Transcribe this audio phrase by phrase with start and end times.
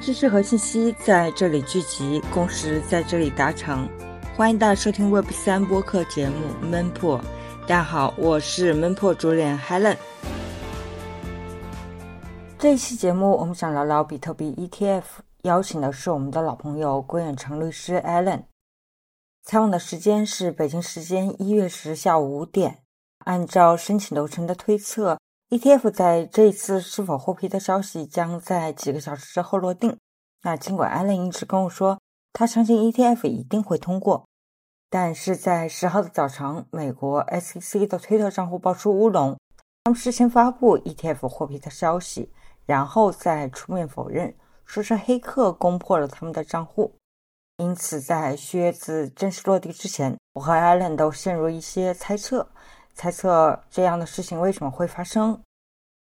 [0.00, 3.86] 知识和信息在这里聚集，共识在这里达成。
[4.34, 7.18] 欢迎大家收听 Web 三播客节目《闷破》。
[7.62, 9.98] 大家好，我是闷破主理人 Helen。
[12.58, 15.02] 这一期节目，我们想聊聊比特币 ETF，
[15.42, 18.44] 邀请的是我们的老朋友郭远成律师 Alan。
[19.44, 22.78] 采访的时间是北京时间一月十下午五点。
[23.26, 25.19] 按照申请流程的推测。
[25.50, 29.98] ETF 在这一次是否获批的消息将在几个小时之后落定。
[30.42, 31.98] 那尽管艾伦一直跟我说
[32.32, 34.28] 他相信 ETF 一定会通过，
[34.88, 39.36] 但是在十号的早晨，美国 SEC 的推特账户爆出乌龙，
[39.82, 42.32] 他们事先发布 ETF 获批的消息，
[42.64, 44.32] 然后再出面否认，
[44.64, 46.94] 说是黑客攻破了他们的账户。
[47.56, 52.48] 因此，在靴子正式落地之前，我和艾伦都陷入一些猜测。
[53.00, 55.42] 猜测这样的事情为什么会发生，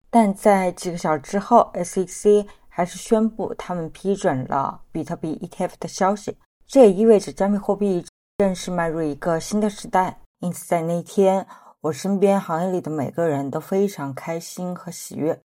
[0.10, 6.36] 但在几个小时之后，SEC 还是宣布他们批准了比特币 ETF 的消息。
[6.66, 8.04] 这也意味着加密货币
[8.40, 10.20] 正式迈入一个新的时代。
[10.40, 11.46] 因此，在那天，
[11.82, 15.40] 我身边行业里的每个人都非常开心和喜悦。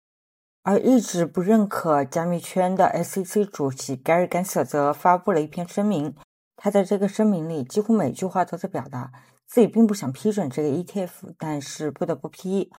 [0.63, 6.17] 而一直不认可加密圈的 SEC 主席 Gary Gensler 则发布了一篇声明。
[6.65, 9.11] 他在这个声明里几乎每句话都在表达。
[9.49, 12.71] 自己并不想批准这个 ETF，但是不得不批。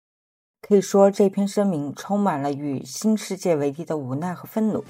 [0.62, 4.86] 可以说，这篇声明充满了与新世界为敌的无奈和愤怒。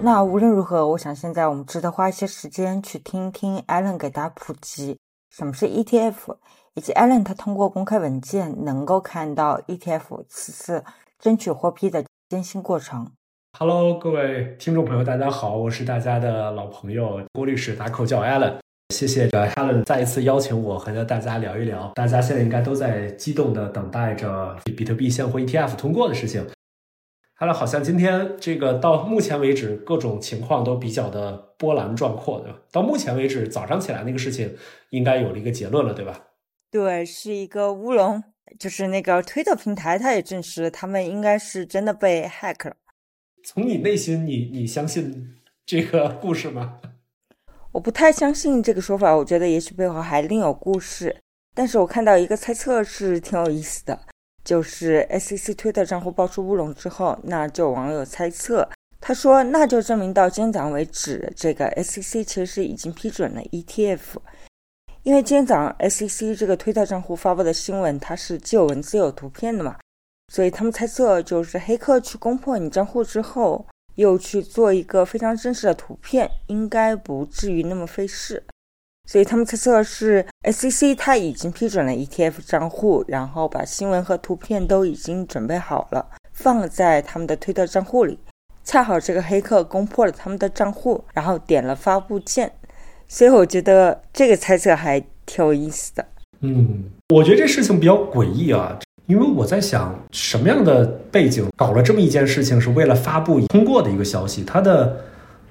[0.00, 4.96] 那无论如何，我想现在我们值得花一些时间去听听 Allen 给大家普及
[5.30, 6.36] 什么是 ETF，
[6.74, 10.84] 以及 Allen 他通过公开文件能够看到 ETF 此次
[11.18, 13.10] 争取获批的艰辛过程。
[13.58, 18.58] Hello，各位听众朋友，大家好，我是大家的老朋友郭律师，打口叫 Alan。
[18.94, 26.46] 谢谢着 Alan 再一次邀请我和大家聊一聊，大家现在应该都在激动的等待着比特币现货 ETF 通过的事情。
[27.38, 32.58] Alan 好像今天这个到目前为止各种情况都比较的波澜壮阔，对吧？
[32.70, 34.54] 到目前为止早上起来那个事情
[34.90, 36.20] 应该有了一个结论了，对吧？
[36.70, 38.22] 对，是一个乌龙，
[38.58, 42.76] 就是那个推特平台，它也证实了他们应该是真的被 hack 了。
[43.48, 46.80] 从你内心，你你相信这个故事吗？
[47.70, 51.16] 我不太相信这个说法，我觉得也许背后还另有故事。
[51.54, 54.00] 但是我看到一个猜测是挺有意思的，
[54.42, 58.68] 就是 SEC 推特账户爆出乌龙之后，那就网友猜测，
[59.00, 64.16] 他说那就证明到今天早上为止，这个 SEC 其实是已经批准了 ETF，
[65.04, 69.76] 因为今天早上 SEC 这个推特账户发布的新闻，它是既有文字又有图片的嘛。
[70.32, 78.42] 所以他们猜测，就是黑客去攻破你账户之后，又去做一个非常真实的图片，应该不至于那么费事。
[79.08, 88.18] 所以他们猜测是 SEC 他已经批准了 ETF 账户，然后把新闻和图片都已经准备好了，放在他们的推特账户里。
[88.64, 92.52] 恰好这个黑客攻破了他们的账户，然后点了发布键。
[93.06, 96.04] 所以我觉得这个猜测还挺有意思的。
[96.40, 98.76] 嗯，我觉得这事情比较诡异啊。
[99.06, 104.96] 因为我在想，什么样的背景搞了这么一件事情，是为了发布通过的一个消息，它的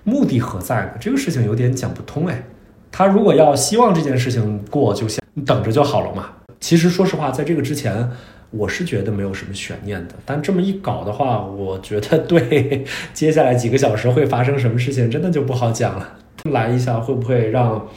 [0.03, 0.91] 目的何在呢？
[0.99, 2.43] 这个事情有点讲不通哎。
[2.91, 6.29] 他如果要希望这件事情过，就想等着就好了嘛。
[6.59, 8.09] 其实说实话，在这个之前，
[8.51, 10.15] 我是觉得没有什么悬念的。
[10.25, 12.83] 但这么一搞的话，我觉得对
[13.13, 16.17] 接下来几个小时会发生什么事情，真的就不好讲了。
[16.51, 17.87] 来一下，会不会让？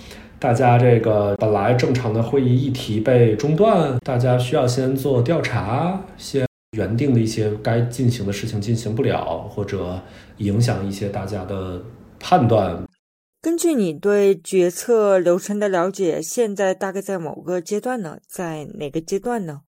[0.41, 10.01] 大家这个本来正常的会议议题被中断，大家需要先做调查，先原定的一些该进行的事情进行不了，或者
[10.37, 11.83] 影响一些大家的
[12.21, 12.85] 判断。
[13.43, 18.19] 根据你对决策流程的了解，现在大概在某个阶段呢？
[18.29, 19.63] 在哪个阶段呢？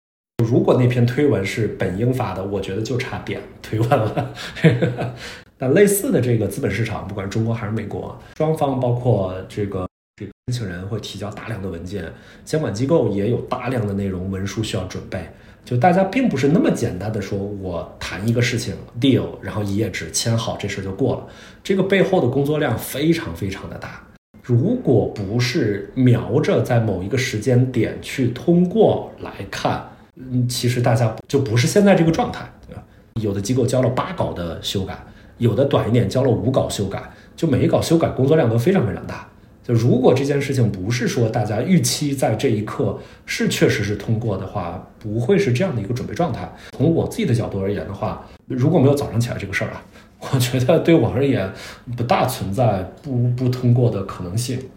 [0.44, 4.34] 如果那篇推文是本应发的，我觉得就差点推文了。
[5.58, 9.89] 那类似的这个资本市场，不管中国还是美国，双方包括这个。
[10.26, 12.12] 申请人会提交大量的文件，
[12.44, 15.30] 监管机构也有大量的内容文书需要准备。
[15.66, 21.28] 就大家并不是那么简单的说，我谈一个事情 deal，然后一页纸签好，这事就过了。
[21.64, 24.02] 这个背后的工作量非常非常的大。
[24.42, 32.84] 如果不是瞄着在某一个时间点去通过来看，嗯，其实大家就不是现在这个状态，对吧？
[33.22, 34.98] 有的机构交了八稿的修改，
[35.38, 39.29] 有的短一点交了五稿修改，就每一稿修改工作量都非常非常大。
[39.74, 46.52] 如果这件事情不是说大家预期在这一刻是确实是通过的话，不会是这样的一个准备状态。
[46.72, 49.86] 从我自己的角度而言的话，如果没有早上起来这个事儿啊，
[50.20, 51.54] 我觉得对我而言
[51.96, 54.70] 不大存在不不通过的可能性。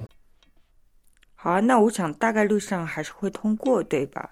[1.35, 4.31] 好啊，那我想大概率上还是会通过，对吧？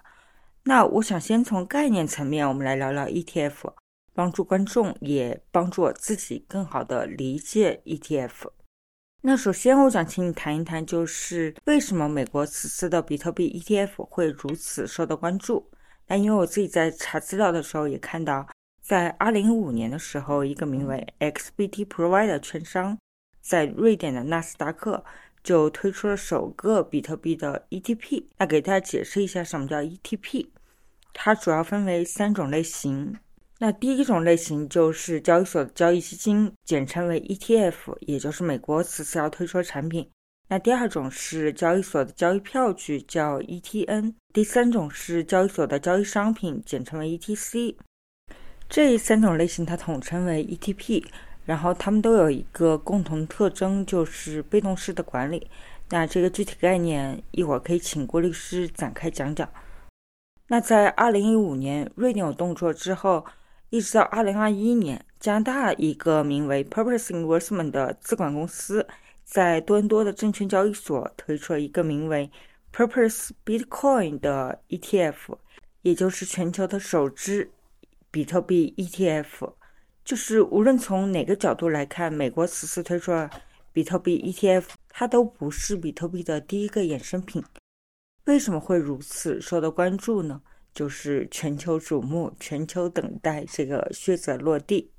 [0.65, 3.73] 那我想先从概念层面，我们来聊聊 ETF。
[4.13, 8.49] 帮助观众，也帮助我自己更好的理解 ETF。
[9.23, 15.69] 那首先，我想请你谈一谈，就是为什么美国此次的比特币 ETF 会如此受到关注？
[16.07, 18.47] 那因为我自己在查资料的时候也看到，
[18.81, 22.97] 在2015年的时候，一个名为 XBT Provider 券商
[23.41, 25.05] 在瑞典的纳斯达克
[25.43, 28.23] 就推出了首个比特币的 ETP。
[28.39, 30.47] 那给大家解释一下什么叫 ETP，
[31.13, 33.15] 它主要分为三种类型。
[33.63, 40.09] 那第一种类型就是交易所的交易基金，简称为 ETF，也就是美国此次要推出的产品。
[40.47, 44.15] 那第二种是交易所的交易票据，叫 ETN。
[44.33, 47.75] 第三种是交易所的交易商品，简称为 ETC。
[48.67, 51.05] 这三种类型它统称为 ETP，
[51.45, 55.47] 然后它们都有一个共同特征，就是被动式的管理。
[55.91, 59.47] 那这个具体概念一会儿可以请郭律师展开讲讲。
[60.47, 63.23] 那在二零一五年瑞典有动作之后。
[63.71, 68.85] 一直到二零二一年，加拿大一个名为 Purpose Investment 的资管公司
[69.23, 72.29] 在多伦多的证券交易所推出了一个名为
[72.73, 75.37] Purpose Bitcoin 的 ETF，
[75.83, 77.49] 也就是全球的首支
[78.11, 79.53] 比特币 ETF。
[80.03, 83.29] 就是无论从哪个角度来看，美国此次推出了
[83.71, 87.41] 比特币 ETF，它都不是比特币的第一个衍生品。
[88.25, 90.41] 为什么会如此受到关注呢？
[90.73, 94.89] 就是全球瞩目、全球等待这个靴子落地。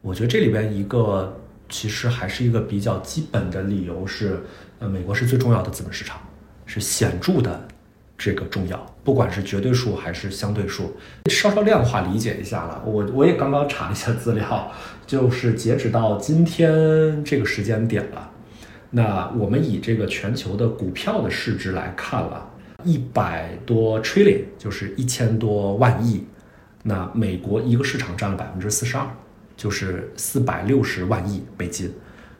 [0.00, 4.42] 我觉得这里边一个其实还是一个比较基本的理由是，
[4.78, 6.20] 呃，美国是最重要的资本市场，
[6.66, 7.68] 是显著的
[8.18, 10.96] 这个重要，不管是绝对数还是相对数。
[11.30, 14.72] 稍稍量化理解一下了，我我也刚刚查了一下资料，
[15.06, 18.30] 就是截止到今天这个时间点了，
[18.90, 22.48] 那我们以这个全球的股票的市值来看了。
[22.84, 26.24] 一百多 trillion 就是一千多万亿，
[26.82, 29.06] 那美国一个市场占了百分之四十二，
[29.56, 31.92] 就是四百六十万亿美金。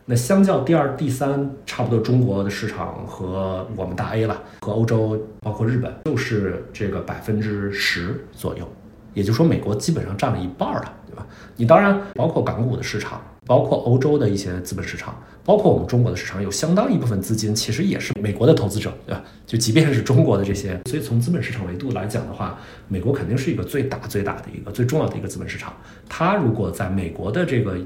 [0.04, 8.68] 那相较第二、第三，差不多中国的市场和我们大 A 了，和欧洲包括日本，就是这个百分之十左右。
[9.14, 11.26] 也就是说，美国基本上占了一半了，对吧？
[11.56, 13.20] 你当然包括港股的市场。
[13.44, 19.22] 包括欧洲的一些资本市场，包括我们中国的市场，有相当一部分资金其实也是美国的投资者，对吧？
[19.44, 25.74] 就即便是中国的这些，所以从资本市场维度来讲的话，美国肯定是一个最大最大的一个最重要的一个资本市场。
[26.08, 27.76] 它如果在美国的这个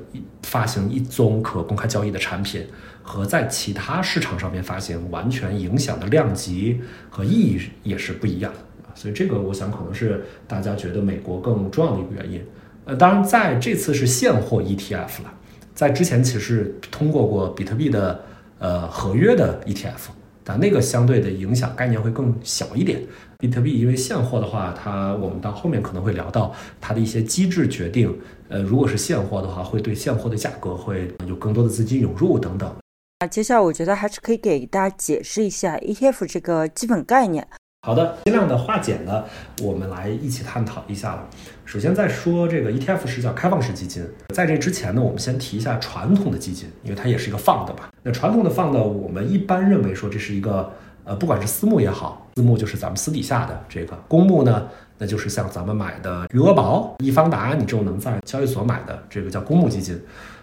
[0.42, 2.62] 发行一宗可公开交易的产品，
[3.02, 8.58] 和在其他市场上面发行，完全影响的量级和意义也是不一样的。
[8.94, 12.44] 所以这个我想可能是大家觉得美国更重要的一个原因。
[12.84, 15.32] 呃，当然在这次是现货 ETF 了。
[15.76, 18.18] 在之前其实通过过比特币的
[18.58, 20.08] 呃合约的 ETF，
[20.42, 23.02] 但那个相对的影响概念会更小一点。
[23.38, 28.18] 比特币因为现货的话，它我们到后面可能会聊到它的一些机制决定，
[28.48, 32.74] 呃，如果是现货的话，会对现货的价格会有更多的资金涌入等等。
[33.20, 37.46] 那接下来我觉得还是可以给大家解释一下 ETF 这个基本概念。
[37.86, 39.28] 好的，尽量的化简了，
[39.62, 41.28] 我们来一起探讨一下了。
[41.66, 47.90] 首先在说这个 ETF 是叫开放式基金，在这之前呢，我们先提一下传统的基金，因为它也是一个放的吧。
[48.04, 50.72] 那传统的放的，我们一般认为说这是一个
[51.02, 54.68] 呃，不管是私募也好，私募就是咱们私底下的这个，公募呢，
[54.98, 60.00] 那就是像咱们买的余额宝、易方达，你这种能在交易所买的这个叫公募基金，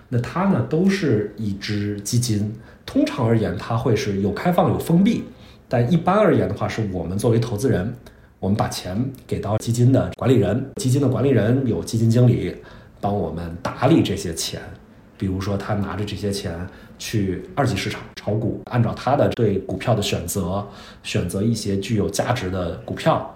[0.10, 2.54] 那它呢都是一支基金，
[2.86, 5.24] 通常而言它会是有开放有封闭。
[5.70, 7.96] 但一般而言的话，是我们作为投资人，
[8.44, 12.54] 我们把钱给到基金的管理人，基金的管理人有基金经理
[13.00, 14.62] 帮我们打理这些钱。
[15.18, 16.54] 比如说，他拿着这些钱
[17.00, 20.68] 去二级市场炒股，按照他的对股票的选择，
[21.04, 23.34] 选择一些具有价值的股票，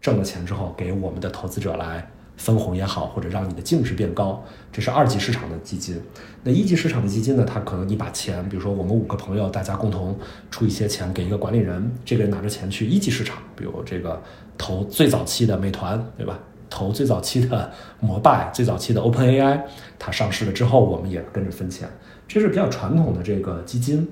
[0.00, 2.08] 挣了钱之后给我们的投资者来。
[2.36, 6.00] 分红也好，或者让你的净值变高，这是二级市场的基金。
[6.44, 7.44] 那一级市场的基金呢？
[7.44, 10.16] 它可能你把钱，比如说我们五个朋友，大家共同
[10.50, 14.22] 出一些钱给一个管理人，这个人拿着钱去一级市场，比如这个
[14.56, 16.38] 投最早期的美团，对吧？
[16.68, 19.62] 投最早期的摩拜，最早期的 OpenAI，
[19.98, 21.88] 它上市了之后，我们也跟着分钱。
[22.28, 24.06] 这是比较传统的这个基金，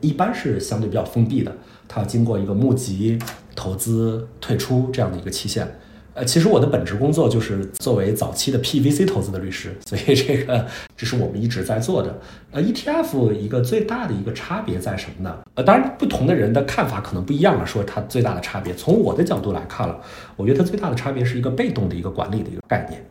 [0.00, 1.52] 一般是相对比较封闭的，
[1.88, 3.18] 它要经过一个募集、
[3.56, 5.68] 投资、退出这样的一个期限。
[6.16, 12.18] 呃，其实我的本职工作就是作为早期的 PVC 投资的律师，所以这个这是我们一直在做的。
[12.52, 15.36] 呃，ETF 一个最大的一个差别在什么呢？
[15.56, 17.66] 呃，当然不同的人的看法可能不一样了。
[17.66, 20.00] 说它最大的差别，从我的角度来看了，
[20.36, 23.04] 我觉得它最大的差别是一个被动的一个管理的一个概念。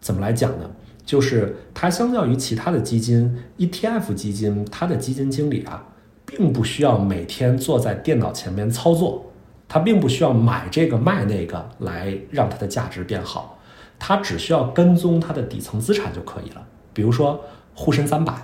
[0.00, 0.70] 怎么来讲呢？
[1.04, 5.84] 就是它相较于其他的基金，ETF 基金它的基金经理啊，
[6.24, 9.31] 并不需要每天坐在电脑前面操作。
[9.72, 13.58] 它并不需要买这个卖那个来让它的价值变好，
[13.98, 16.62] 它只需要跟踪它的底层资产就可以了。
[16.92, 18.34] 比如说沪深三百，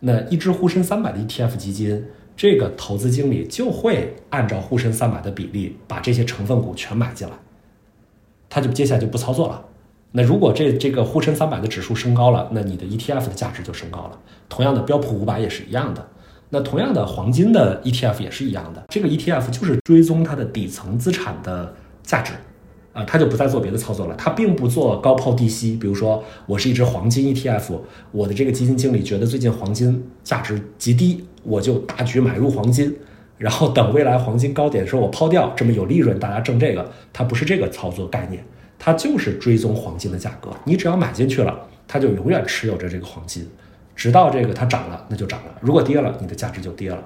[0.00, 2.04] 那一只沪深三百的 ETF 基金，
[2.36, 7.34] 这个投资经理就会按照沪深三百的比例把这些成分股全买进来，
[8.50, 9.64] 他就接下来就不操作了。
[10.10, 14.18] 那如果这这个沪深三百的指数升高了，那你的 ETF 的价值就升高了。
[14.48, 16.08] 同样的，标普五百也是一样的。
[16.54, 18.84] 那同样的，黄金的 ETF 也是一样的。
[18.90, 22.34] 这个 ETF 就是追踪它的底层资产的价值，
[22.92, 24.14] 啊，它就不再做别的操作了。
[24.18, 25.74] 它并不做高抛低吸。
[25.76, 27.78] 比如说，我是一只黄金 ETF，
[28.10, 32.94] 我的这个基金经理觉得最近黄金价值极低，我就大举买入黄金，
[33.38, 36.90] 然后等未来黄金高点的时候我抛掉，这么有利润，大家挣这个。
[37.14, 38.44] 它不是这个操作概念。
[38.78, 43.48] 它就是追踪黄金的价格，你只要买进去了，它就永远持有着这个黄金，
[43.94, 47.02] 直到这个它涨了，那就涨了；如果跌了，你的价值就跌了。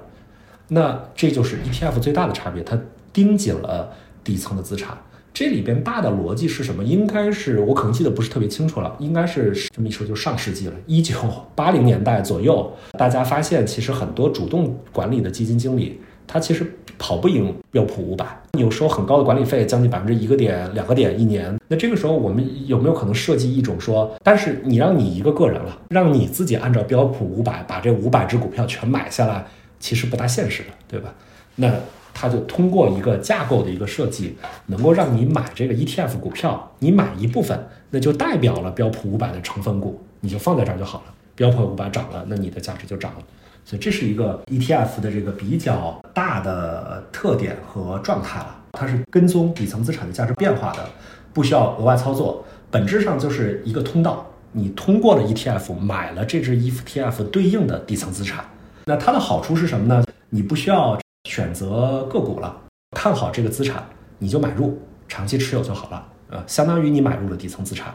[0.69, 2.77] 那这就是 ETF 最大的差别，它
[3.11, 3.91] 盯紧了
[4.23, 4.97] 底层的资产。
[5.33, 6.83] 这里边大的逻辑是什么？
[6.83, 11.15] 应该是我可能记得不是特别清楚了，应该是这么一说就上世纪了，一九
[11.55, 16.73] 八零年代左右，大家发现其实很多主动管理的基金经理，他其实。
[16.99, 18.25] 跑不赢标普五百，
[18.57, 21.57] 有时候很高的管理费，将近百分之一个点、两个点一年。
[21.67, 29.45] 那这个时候，我们有没有可能设计一种说，但是你让你一个个人了，让你自己按照标普五百把这五百只股票全买下来，
[29.79, 31.13] 其实不大现实的，对吧？
[31.55, 31.71] 那
[32.13, 34.35] 他就通过一个架构的一个设计，
[34.67, 41.13] 能够让你买这个 ETF 股票，你买一部分，那就代表了标普五百的成分股，你就放在这儿就好了。
[41.35, 43.19] 标普五百涨了，那你的价值就涨了。
[43.67, 50.89] 所以这是一个 ETF 的这个比较大的特点和状态了，它是跟踪底层资产的价值变化的，
[51.33, 54.25] 不需要额外操作，本质上就是一个通道。
[54.53, 58.45] 你通过了 ETF 买了这只 ETF 对应的底层资产，
[58.85, 60.01] 那它的好处是什么呢？
[60.29, 60.97] 你不需要
[61.29, 62.55] 选择个股了，
[62.91, 63.83] 看好这个资产
[64.17, 67.93] 你就买入，长期持有就好了，呃，相当于你买入了底层资产。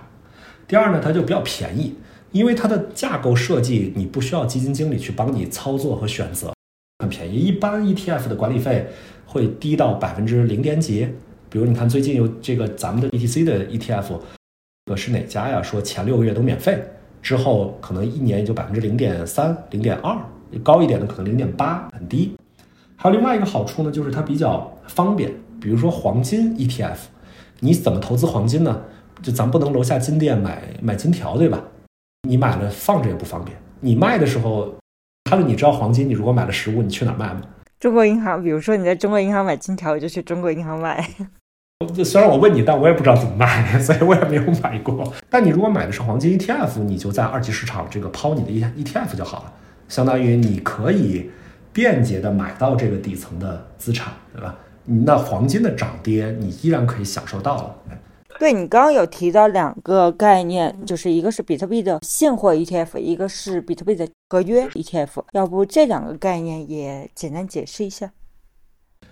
[0.69, 1.97] 第二呢，它就比较便宜。
[2.33, 6.53] 因为它的架构设计，你不需要基金经理去帮你操作和选择，
[6.99, 7.37] 很便宜。
[7.37, 8.87] 一般 ETF 的管理费
[9.27, 11.07] 会低到百分之零点几。
[11.51, 14.19] 比如你看最近有这个咱们的 BTC 的 ETF，
[14.87, 15.63] 呃是哪家呀？
[15.63, 16.83] 说前六个月都免费，
[17.21, 20.17] 之后可能一年也就百分之零点三、零点二，
[20.63, 22.35] 高一点的可能零点八，很低。
[22.97, 25.31] 还有另外一个好处呢，就是它比较方便。
[25.61, 26.97] 比如说黄金 ETF，
[27.61, 28.81] 你怎么投资黄金呢？
[29.23, 31.63] 就咱不能楼下金店买买金条，对吧？
[32.29, 33.57] 你买了放着也不方便。
[33.81, 34.75] 你卖的时候，
[35.25, 37.43] 他说你知道黄金，你如果买了实物，你去哪卖吗？
[37.81, 41.05] 中国银行，比如说你在中国银行买金条，我就去中国银行买。
[42.05, 45.13] 虽然我问你，但我也不知道怎么卖， 所以我也没有买过。
[45.29, 49.53] 但你如果买的是黄金 ETF，你就在二级市场这个抛你的 E ETF 就好了，
[49.89, 51.29] 相当于你可以
[51.73, 54.55] 便捷的买到这个底层的资产，对吧？
[54.85, 57.77] 那黄金的涨跌，你依然可以享受到了。
[58.43, 65.23] 对你刚刚有提到两个概念，就是一个是比特币的现货 ETF，一个是比特币的合约 ETF。
[65.31, 68.11] 要不这两个概念也简单解释一下？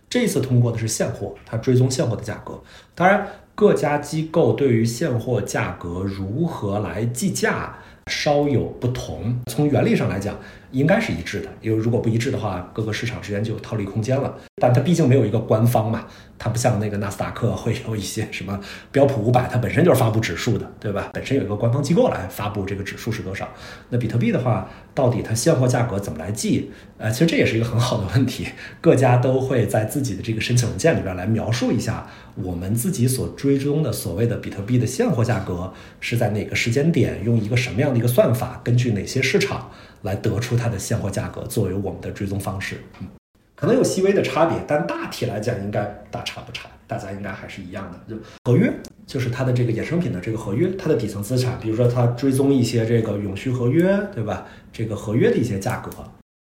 [0.08, 2.60] 这一次通过的是现货，它追踪现货的价格。
[2.96, 9.40] 当然，各家机构对于现货价格如何来计价稍有不同。
[9.46, 10.36] 从原理上来讲，
[10.72, 14.36] 应该是一致的，因为如果不一致的话，各个市场之间就有套利空间了。
[14.56, 16.06] 但它毕竟没有一个官方嘛。
[16.42, 18.58] 它不像那个纳斯达克会有一些什么
[18.90, 21.10] 标普五百，它本身就是发布指数的，对吧？
[21.12, 23.46] 本身有一个官方机构来发布这个指数是多少。
[23.90, 26.70] 那比特币的话，到底它现货价格怎么来计？
[26.96, 28.46] 呃，其实这也是一个很好的问题。
[28.80, 39.70] 各家都会在自己的这个申请文件里边来描述一下，我们自己所追踪的所谓的比特币的现货价格是在哪个时间点，用一个什么样的一个算法，根据哪些市场
[40.02, 42.76] 来得出它的现货价格，作为我们的追踪方式。
[43.00, 43.08] 嗯。
[43.54, 48.00] 可能有细微的差别，但大体来讲应该大差不差，大家应该还是一样的。
[48.08, 48.72] 就合约
[49.06, 54.46] 就是它的这个衍生品的这个合约，它的底层资产，比如说它追踪一些这个永续合约，对吧？
[54.72, 55.90] 这个合约的一些价格，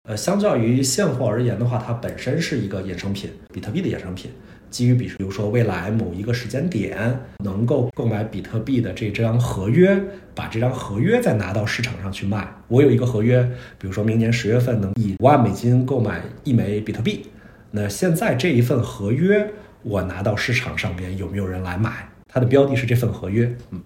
[0.07, 4.31] 呃，相较于现货而言的话，它本身是一个衍生品，比特币的衍生品。
[4.77, 9.99] 基于比比如说未来某一个时间点能够购买比特币的这张合约，
[10.35, 12.47] 把这张合约再拿到市场上去卖。
[12.69, 13.43] 我有一个合约，
[13.79, 17.27] 比如说明年十月份能以五万美金购买一枚比特币，
[17.71, 22.11] 那现在这一份合约我拿到市场上边有没有人来买？
[22.29, 23.57] 它的标的是这份合约。
[23.71, 23.81] 嗯，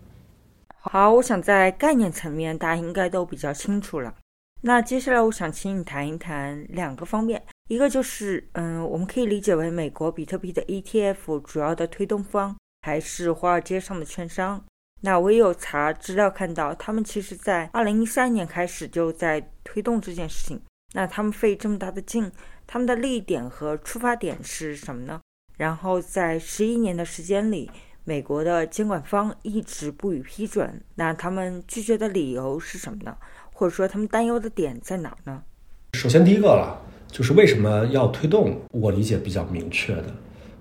[0.81, 4.13] 好，我想在概念层面大家应该都比较清楚了。
[4.63, 7.41] 那接下来我想请你谈一谈两个方面。
[7.71, 14.61] 一个就是，嗯，我们可以理解为美国比特币的 ETF 主要的推动方还是华尔街上的券商。
[15.03, 20.61] 那我也有查资料看到，他们其实在二零一三年开始就在推动这件事情。
[20.95, 22.33] 那他们费这么大的劲，
[22.67, 25.21] 他们的利益点和出发点是什么呢？
[25.57, 27.71] 然后在十一年的时间里，
[28.03, 33.17] 美国的监管方一直不予批准，那他们拒绝的理由是什么呢？
[33.55, 35.45] 或者说他们担忧的点在哪呢？
[35.93, 38.57] 首先，第一个了，就是为什么要推动？
[38.73, 40.07] 我理解比较明确的，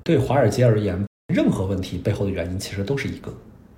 [0.03, 3.31] 对华尔街而言，任何问题背后的原因其实都是一个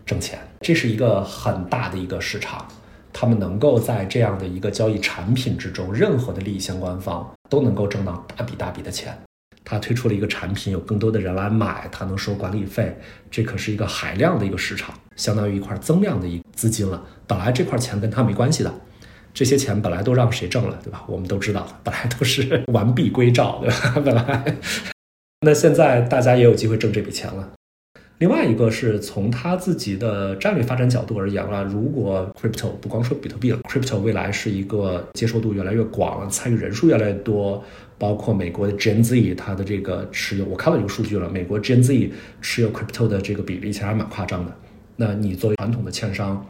[0.05, 2.65] 挣钱，这是一个很大的一个市场。
[3.13, 9.15] 他们能够在这样的一个交易产品之中，任何的利益相关方都能够挣到大笔大笔的钱。
[9.65, 12.97] 他推出了一个产品，有更多的人来买，他能收管理费，
[13.29, 17.03] 这可是一个海量的一个市场，相当于一块增量的一资金了。
[17.27, 18.73] 本来这块钱跟他没关系的，
[19.33, 21.03] 这些钱本来都让谁挣了，对吧？
[21.07, 23.93] 我们都知道，本来都是完璧归赵，对吧？
[24.03, 24.55] 本来，
[25.41, 27.49] 那现在大家也有机会挣这笔钱了。
[28.19, 37.63] 另外一个是从他自己的战略发展角度而言了，如果 crypto 不光说比特币了，crypto 未来是一个接受度越来越广，参与人数越来越多，
[37.97, 42.11] 包括美国的 Gen Z 它的这个持有，我看到一个数据了，美国 Gen Z
[42.41, 44.55] 持有 crypto 的这个比例其实还蛮夸张的。
[44.95, 46.45] 那你作为传统的券商，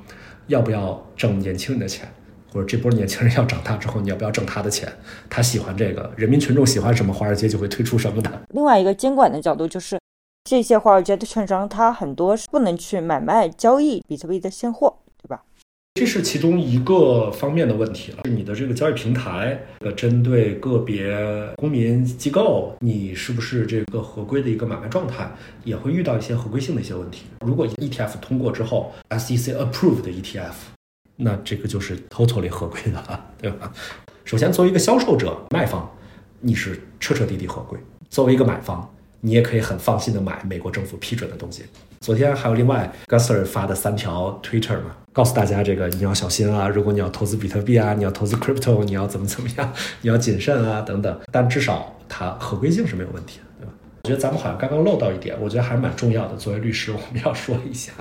[0.47, 2.05] 要不要挣年轻人的钱？
[2.53, 4.91] 或者这波年轻人要长大之后，你要不要挣他的钱？
[5.29, 8.41] 他喜欢这个，人民群众喜欢什么，华尔街就会推出什么的。
[8.49, 9.99] 另外一个监管的角度就是。
[10.49, 14.91] 这些华尔街的券商，它很多是不能去买卖交易比特币的现货，
[15.21, 15.43] 对吧？
[15.93, 18.23] 这是其中一个方面的问题了。
[18.23, 21.15] 你的这个交易平台，呃，针对个别
[21.57, 25.29] 公民机构，你是不是这个合规的一个买卖状态，
[25.63, 27.25] 也会遇到一些合规性的一些问题。
[27.45, 30.53] 如果 ETF 通过之后，SEC approved 的 ETF，
[31.23, 33.71] 那这个就是 totally 合规的了，对吧？
[34.25, 35.87] 首先，作为一个销售者、卖方，
[36.39, 37.77] 你是彻彻底底合规；
[38.09, 41.63] 作为一个买方，你也可以很放心的买美国政府批准的东西。
[41.99, 51.19] 昨天还有另外 Gusler 发的三条 Twitter 嘛，告诉大家这个你要小心啊，如果你要投资比特币啊，你要投资 crypto，你要怎么怎么样，你要谨慎啊等等。
[51.31, 53.73] 但至少它合规性是没有问题的，对吧？
[54.03, 56.35] 我觉得咱们好像刚刚漏到一点，我觉得还蛮重要的。
[56.35, 57.91] 作为律师，我们要说一下，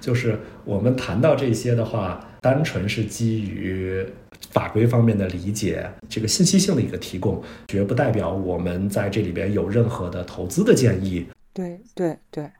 [0.00, 4.06] 就是我们谈到这些的话，单纯是基于。
[4.50, 11.24] 法规方面的理解，这个信息性的一个提供，绝不代表我们在这里边有任何的投资的建议。
[11.54, 12.50] 对对对，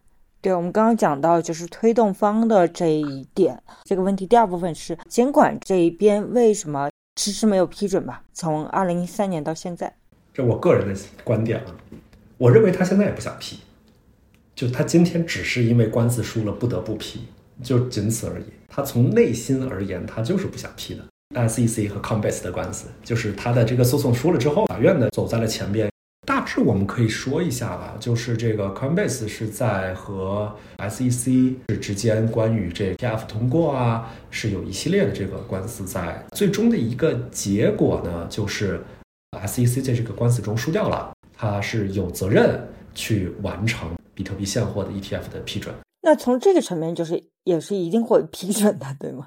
[0.40, 8.22] 对，我们刚刚讲到就是推动方的这一点，这个问题第二部分是监管这一边为什么迟迟没有批准吧？
[8.32, 9.92] 从二零一三年到现在，
[10.32, 11.74] 这我个人的观点啊，
[12.42, 13.60] 我认为他现在也不想批，
[14.56, 17.20] 就他今天只是因为官司输了不得不批，
[17.62, 18.44] 就仅此而已。
[18.66, 21.04] 他从内心而言，他就是不想批的。
[21.36, 25.88] SEC 和 Coinbase 的官司，就是他的这个诉讼输了之后，法院呢走在了前边。
[26.26, 36.26] 大致我们可以说一下吧，就是这个 Coinbase 是在和 SEC 是之间关于这 TF 通过啊，是有一系列的这个官司在。
[36.32, 38.82] 最终的一个结果呢，就是
[39.30, 42.56] SEC 在这个官司中输掉了，它是有责任
[42.94, 45.74] 去完成比特币现货的 ETF 的批准。
[46.00, 49.26] 那从这个层面，就是也是一定会批准的，对吗？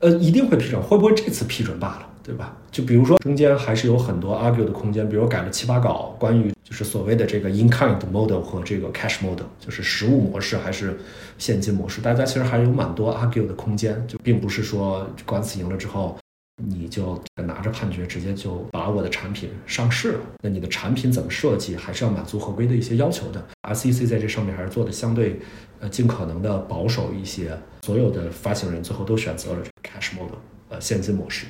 [0.00, 2.56] 呃，一定会批准，会不会这次批准罢了，对吧？
[2.72, 10.98] 就比如说中间还是有很多 argue 的空间，比如改了七八稿，关于就是所谓的这个 in kind model 和这个 cash model，就是实物模式还是
[11.38, 16.18] 现金模式，大家其实还有蛮多 argue 的空间，就并不是说官司赢了之后。
[16.62, 20.20] 你就拿着判决直接就把我的产品上市了？
[20.42, 23.46] 那你的产品怎么设计，还是要满足合规的一些要求的。
[23.62, 25.38] SEC 在这上面还是做的相对，
[25.80, 27.58] 呃，尽可能的保守一些。
[27.82, 30.38] 所有的发行人最后都选择了这个 cash model，
[30.70, 31.46] 呃，现金模式。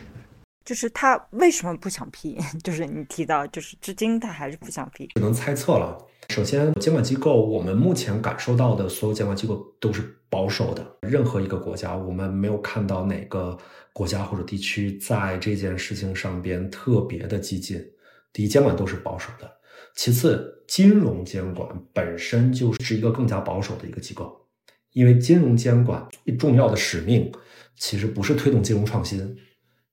[0.64, 2.36] 就是他为什么不想批？
[2.64, 5.06] 就是你提到，就是至今他还是不想批。
[5.14, 5.96] 只能猜测了。
[6.28, 10.86] 首先，监管机构，我们目前感受到的所有监管机构都是保守的。
[11.02, 13.56] 任何一个国家，我们没有看到哪个。
[13.92, 17.82] 国家或者地区在这件事情上边特别的激进。
[18.30, 19.46] 第一，监管都是保守的；
[19.94, 24.38] 其次，金融监管本身就是一个更加保守的一个机构，
[24.92, 27.32] 因为金融监管最重要的使命
[27.78, 29.34] 其实不是推动金融创新，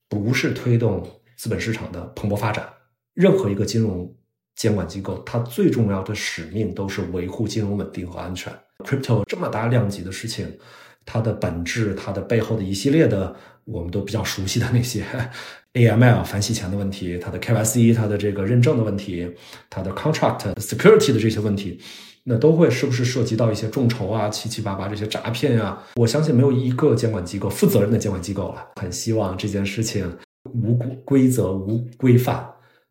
[0.10, 2.68] 不是推动资本市场的蓬勃发展。
[3.14, 4.14] 任何一个金融
[4.56, 8.54] 监管机构，它最重要的使命都是维护金融稳定和安全。
[8.86, 10.58] Crypto 这么大量级的事情，
[11.06, 13.36] 它的本质，它的背后的一系列的。
[13.66, 15.06] 我们都比较熟悉的那些
[15.72, 19.26] AML 反洗钱的问题，它的 KYC 它的这个认证的问题，
[19.70, 21.80] 它的 contract security 的这些问题，
[22.26, 25.82] 那都会是不是涉及到一些众筹啊、七七八八这些诈骗呀？
[25.96, 30.14] 我相信没有一个监管机构负责任的监管机构了，很希望这件事情
[30.54, 32.46] 无规则无规范。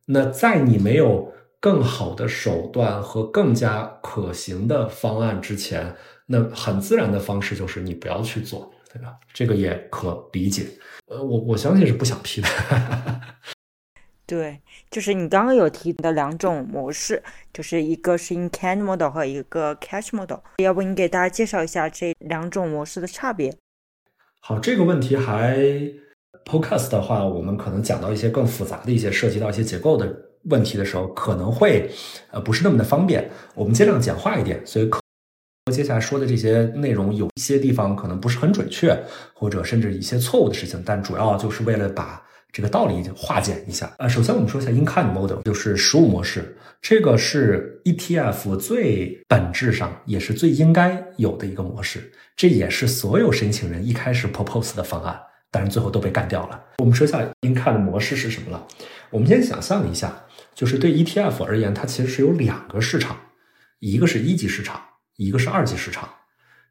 [0.07, 1.31] 那在你没有
[1.63, 5.97] 更好的手段和更加可行的方案之前，
[6.27, 8.71] 那很自然的方式就是你不要去做。
[8.93, 9.17] 对吧？
[9.33, 10.67] 这个也可理解。
[11.07, 12.49] 呃，我我相信是不想批的。
[14.27, 17.23] 对，就是你刚刚有提的两种模式，
[17.55, 20.41] 就是一个是 Incand model 和一个 cash model。
[20.59, 23.57] 要不你给大家介绍一下这两种模式的差别？
[24.41, 25.57] 好，这个问题还
[26.45, 31.91] podcast 的话，我们可能讲到一些更复杂的一些涉及到一些结构的问题的时候，可能会
[32.31, 33.31] 呃不是那么的方便。
[33.55, 35.01] 我们尽量简化一点，所以可
[35.73, 38.97] 接下来说的这些内容有一些地方可能不是很准确，
[39.33, 42.23] 或者甚至一些错误的事情，但主要就是为了把。
[42.55, 55.19] 这个道理化简一下呃，首先我们说一下 in kind model，就是实物模式，这个是 ETF 最本质上也是最应该有的一个模式，这也是所有申请人一开始 propose 的方案，
[55.51, 56.63] 但是最后都被干掉了。
[56.77, 58.67] 我们说一下 in kind 的模式是什么了？
[59.09, 60.15] 我们先想象一下，
[60.55, 63.19] 就是对 ETF 而言，它其实是有两个市场，
[63.79, 64.81] 一个是一级市场，
[65.17, 66.09] 一个是二级市场。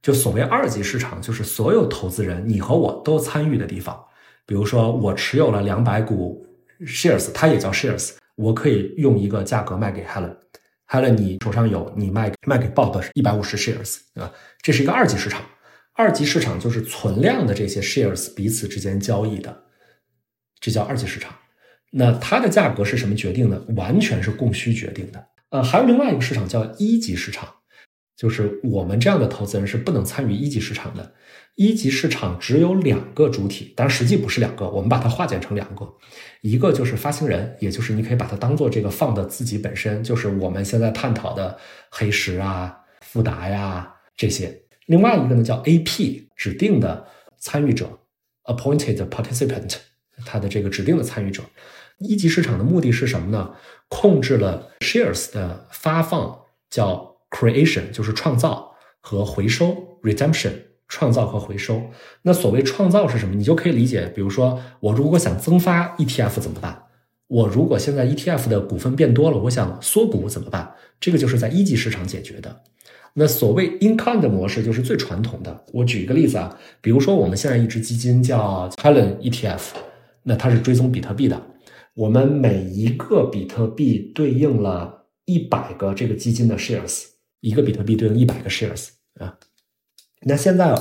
[0.01, 4.03] 就所谓二级市场，就是所有投资人，你和我都参与的地方。
[4.47, 6.45] 比如说，我持有了两百股
[6.81, 14.33] shares，它也叫 shares，我可以用一个价格卖给 Helen，Helen，你手上有，你卖卖给 Bob 一百五十 shares，对吧？
[14.61, 15.43] 这是一个二级市场，
[15.93, 19.65] 二级市场就是存量的这些 shares 彼此之间交易的，
[20.59, 21.31] 这叫二级市场。
[21.91, 23.59] 那它的价格是什么决定的？
[23.75, 25.27] 完全是供需决定的。
[25.49, 27.47] 呃，还有另外一个市场叫一级市场，
[28.15, 31.13] 就是我们这样的投资人是不能参与一级市场的。
[31.55, 35.85] 一级市场只有两个主体，当然实际不是两个，我们把它化简成两个，
[36.39, 44.61] 一个就是发行人，也就是你可以把它当做这个放的自己本身，就是我们现在探讨的黑石啊、富达呀这些。
[44.85, 47.05] 另外一个呢叫 AP 指定的
[47.37, 47.99] 参与者
[48.45, 49.75] ，appointed participant，
[50.25, 51.43] 它的这个指定的参与者。
[52.01, 53.51] 一级市场的目的是什么呢？
[53.87, 60.51] 控制了 shares 的发放，叫 creation，就是创造和回收 redemption。
[60.93, 61.81] 创造和回收，
[62.23, 63.33] 那所谓创造是什么？
[63.33, 66.83] 你就可以理解，比如说我如果想增发 ETF 怎么办？
[67.27, 70.75] 我如果现在 ETF 的股份变多了，我想缩股怎么办？
[70.99, 72.63] 这个就是在一级市场解决的。
[73.13, 75.63] 那所谓 in kind 的模式就是最传统的。
[75.71, 79.61] 我举一个例子啊，比如说我们现在一只基金叫 Helen ETF，
[80.23, 81.41] 那它是追踪比特币的，
[81.93, 87.03] 我们每一个比特币对应了一百个这个基金的 shares，
[87.41, 89.37] 一个比特币对应一百个 shares 啊。
[90.21, 90.73] 那现在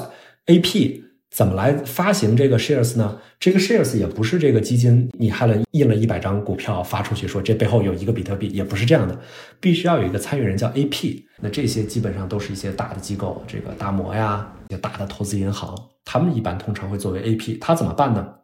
[0.46, 3.20] ，AP 怎么来发行这个 shares 呢？
[3.40, 9.18] 这个 shares 也不是这个基金你害了印了一百张股票发出去，说这背后有一个比特币，也不是这样的，
[9.58, 11.24] 必须要有一个参与人叫 AP。
[11.40, 17.58] 那这些基本上都是一些大的机构，这个大摩呀，一些大的投资银行，他们一般通常会作为 AP。
[17.58, 18.34] 他怎么办呢？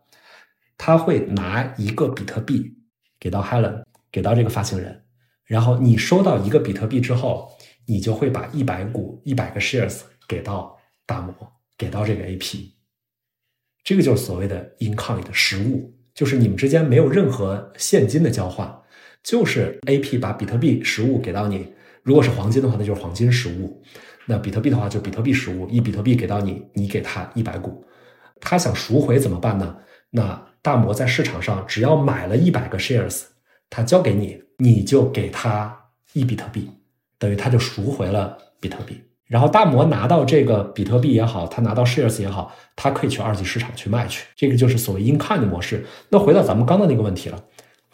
[0.78, 2.76] 他会拿一个比特币
[3.18, 5.04] 给到 Helen，给到这个发行人，
[5.44, 7.50] 然后你收到一个比特币之后，
[7.86, 10.74] 你就会把一百股一百个 shares 给到。
[11.08, 11.32] 大摩
[11.78, 12.72] 给到这个 AP，
[13.84, 18.82] 这个就是所谓的 in kind 的实物，就是你们之间没有任何现金的交换，
[19.22, 21.72] 就是 AP 把比特币实物给到你。
[22.02, 23.80] 如果是黄金的话，那就是黄金实物；
[24.26, 25.68] 那比特币的话，就比特币实物。
[25.68, 27.84] 一比特币给到你，你给他一百股，
[28.40, 29.76] 他想赎回怎么办呢？
[30.10, 33.22] 那大摩在市场上只要买了一百个 shares，
[33.70, 35.72] 他交给你，你就给他
[36.12, 36.68] 一比特币，
[37.20, 39.00] 等于他就赎回了比特币。
[39.28, 45.86] 然后大摩拿到这个比特币也好，他拿到 shares 也好，他可以去二级市场去卖去，这个就是所谓 in kind 的模式。
[46.08, 47.44] 那回到咱们刚刚那个问题了，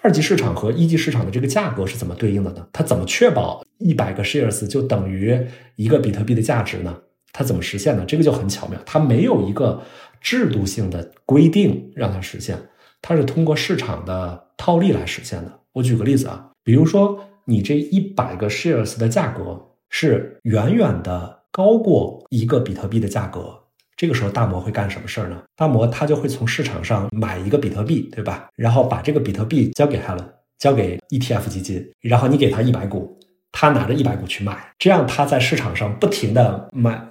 [0.00, 2.66] 二级市场和一级市场的这个价格是怎么对应的呢？
[2.72, 5.38] 它怎么确保一百个 shares 就等于
[5.76, 6.96] 一个比特币的价值呢？
[7.34, 8.04] 它怎么实现呢？
[8.08, 9.82] 这个就很巧妙，它没有一个
[10.22, 12.58] 制度性的规定让它实现，
[13.00, 15.60] 它是通过市场的套利来实现的。
[15.72, 19.68] 我举个例子啊，比如说你这一百个 shares 的价格。
[19.94, 23.54] 是远远的高过一个比特币的价格，
[23.94, 25.42] 这个时候大摩会干什么事儿呢？
[25.54, 28.48] 大摩他就会从市场上买一个比特币，对吧？
[28.56, 30.26] 然后把这个比特币交给 Helen，
[30.58, 33.20] 交给 ETF 基金，然后你给他一百股，
[33.52, 37.06] 他拿着一百股去卖，这样他在市场上不停的买，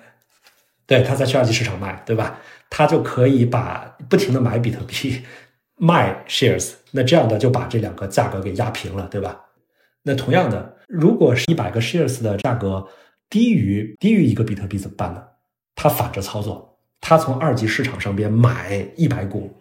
[0.87, 2.39] 对，他在去二级市场卖，对吧？
[2.71, 5.21] 他就可以把不停的买比特币，
[5.75, 9.39] 卖 shares，那这样的就把这两个价格给压平了，对吧？
[10.01, 10.77] 那同样的。
[10.87, 12.85] 如果是一百个 shares 的价格
[13.29, 15.23] 低于低于一个比特币怎么办呢？
[15.75, 19.53] 他反着操作，他从二级市场上边买一百股，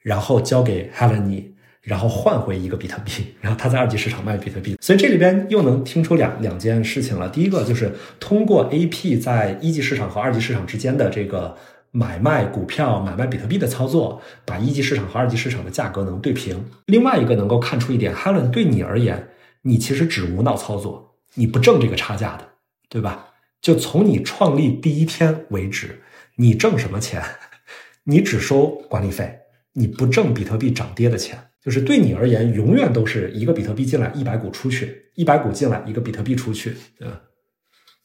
[0.00, 1.44] 然后交给 Helen，
[1.82, 4.76] 然后换回一个比特币，然后他在二级市场卖比特币。
[4.80, 7.28] 所以这里边又能听出两两件事情了。
[7.28, 11.56] 第一个就是通过 AP 在一级市场和二级市场之间的这个
[11.92, 16.64] 买卖股票、买卖比特币的操作，把一级市场和二级市场的价格能对平。
[16.86, 19.28] 另外一个能够看出一点，Helen 对你而言。
[19.64, 22.48] 你其实只无脑操作，你不挣这个差价的，
[22.88, 23.28] 对吧？
[23.60, 26.02] 就从你创立第一天为止，
[26.34, 27.22] 你挣什么钱？
[28.04, 29.38] 你只收管理费，
[29.74, 31.38] 你不挣比特币涨跌的钱。
[31.60, 37.20] 就是对你而言，永远都是一个比特币进来，一百股出去，一百股进来，一个比特币出去，对吧？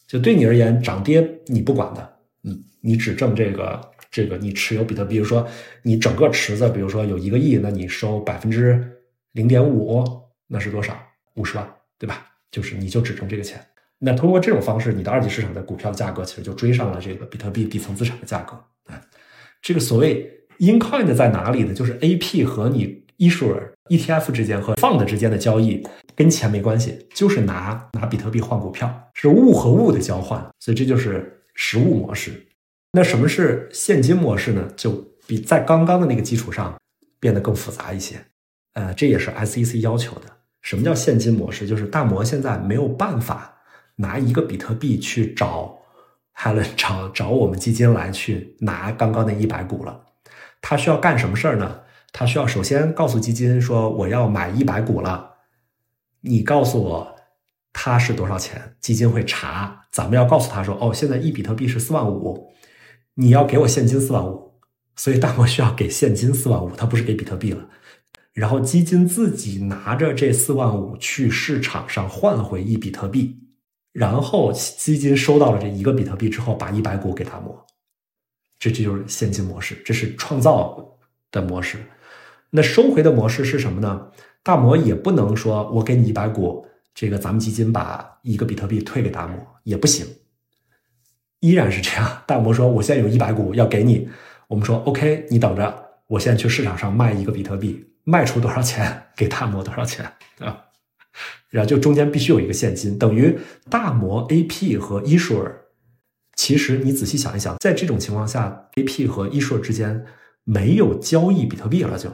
[0.08, 2.17] 就对你而言，涨跌你不管的，
[2.82, 5.48] 你只挣这个这个你持有比特币，比如说
[5.84, 9.02] 你整个池子，比如说有一个亿，那你收百分之
[9.34, 10.04] 零点五，
[10.48, 10.98] 那是多少？
[11.36, 11.68] 五十万，
[12.00, 12.26] 对吧？
[12.50, 13.60] 就是你就只挣这个钱。
[14.00, 18.58] 那通过这种方式，你的二级市场的股票价格其实就追上了这个比特币底层资产的价格。
[18.86, 19.02] 哎，
[19.62, 21.74] 这个所谓 incoin 在哪里呢？
[21.74, 23.60] 就是 AP 和你 issuer
[23.90, 25.84] ETF 之间和 fund 之间的交易
[26.16, 32.47] 跟钱没关系，就是拿拿比特币换股票，是物和物的交换，所以这就是实物模式。
[32.98, 34.68] 那什么是现金模式呢？
[34.76, 34.92] 就
[35.28, 36.76] 比在刚刚的那个基础上
[37.20, 38.20] 变得更复杂一些。
[38.74, 40.22] 呃，这也是 SEC 要求的。
[40.64, 41.68] 什么叫现金模式？
[41.68, 43.54] 就是大摩现在没有办法。
[43.98, 45.78] 拿一个比特币去找
[46.36, 50.02] Helen 找找我们基金来去拿刚刚那一百股了，
[50.60, 51.82] 他需要干什么事儿呢？
[52.12, 55.36] 他需要首先告诉基金说我要买一百股了，
[56.22, 57.16] 你告诉我
[57.74, 59.84] 它是多少钱，基金会查。
[59.92, 62.52] 咱们要告诉他说哦，现在一比特币是四万五，
[63.20, 64.54] 你要给我现金四万五，
[64.96, 67.68] 所以大摩需要给现金四万五，他不是给比特币了。
[68.32, 73.40] 然后基金自己拿着这四万五去市场上换回一比特币。
[73.92, 77.66] 然后基金收到了这一个比特币之后，把一百股给大摩，
[78.60, 81.00] 这这就是现金模式，这是创造
[81.32, 81.80] 的模式。
[82.52, 84.12] 那收回的模式是什么呢？
[84.44, 90.06] 大摩也不能说我给你一百股，这个咱们基金把一个比特币退给大摩也不行，
[91.40, 92.24] 依然是这样。
[92.26, 94.10] 大摩说我现在有一百股要给你，
[94.48, 100.06] 我们说 OK，你等着，我现在去市场上卖一个比特币，卖出多少钱给大摩多少钱
[100.40, 100.66] 啊？
[101.50, 103.38] 然后就中间必须有一个现金，等于
[103.70, 105.52] 大摩 AP 和 Issue。
[106.36, 110.06] 其实你仔细想一想，在这种情况下，AP 和 Issue 之间
[110.44, 112.12] 没有交易比特币了，就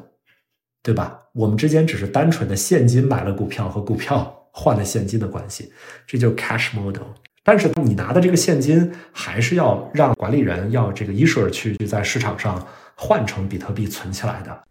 [0.82, 1.24] 对吧？
[1.34, 5.74] 我们之间只是单纯的现金买了股票和股票换了现金的关系，
[6.08, 7.04] 这就是 cash model。
[7.44, 14.64] 但是你拿的这个现金还是要让管理人要这个 issuer 去在市场上换成比特币存起来的，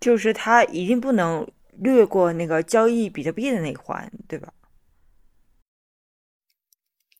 [0.00, 1.46] 就是他一定不能。
[1.78, 4.52] 略过那个交易比特币的那一环，对吧？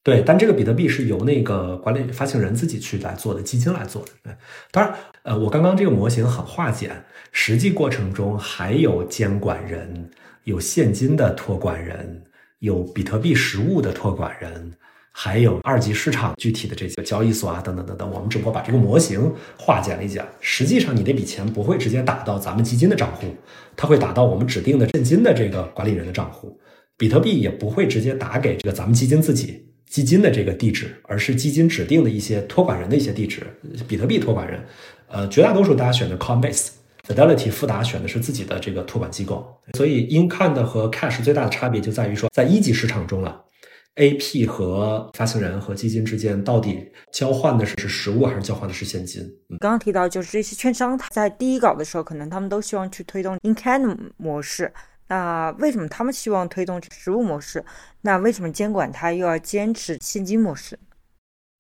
[0.05, 4.13] 对，但这个比特币是由那个管理发行人自己去来做的，基金来做的。
[4.23, 4.33] 对，
[4.71, 10.13] 当然，呃，我刚刚这个模型很化简，实际过程中还有监管人，
[10.45, 12.23] 有现金的托管人，
[12.59, 14.75] 有比特币实物的托管人。
[15.17, 20.27] 还有二级市场具体的这些交易所啊，等等等等，我们只不过把这个模型化简了一下。
[20.41, 23.33] 实际上，你那笔钱不会直接打到咱们基金的账户，
[23.77, 26.59] 它会打到我们指定的现金的这个管理人的账户。
[26.97, 33.47] 比特币也不会直接打给这个咱们基金自己基金的这个地址，而是基金指定的一些托管人的一些地址。
[33.87, 34.61] 比特币托管人，
[35.07, 36.71] 呃，绝大多数大家选的 Coinbase、
[37.07, 39.47] Fidelity、富达选的是自己的这个托管机构。
[39.77, 43.43] 所以，In-kind 和 Cash 最大的差别就在于说，在一级市场中了。
[43.97, 49.23] A.P 和发行人和基金之间到底交换的是是实物还是交换的是现金？
[49.61, 54.73] 刚刚提到就是这些券商，在第一稿的时候，可能他们都希望去推动 In-kind 模式。
[55.07, 57.65] 那为什么他们希望推动实物模式？
[58.01, 60.77] 那为什么监管它又要坚持现金模式？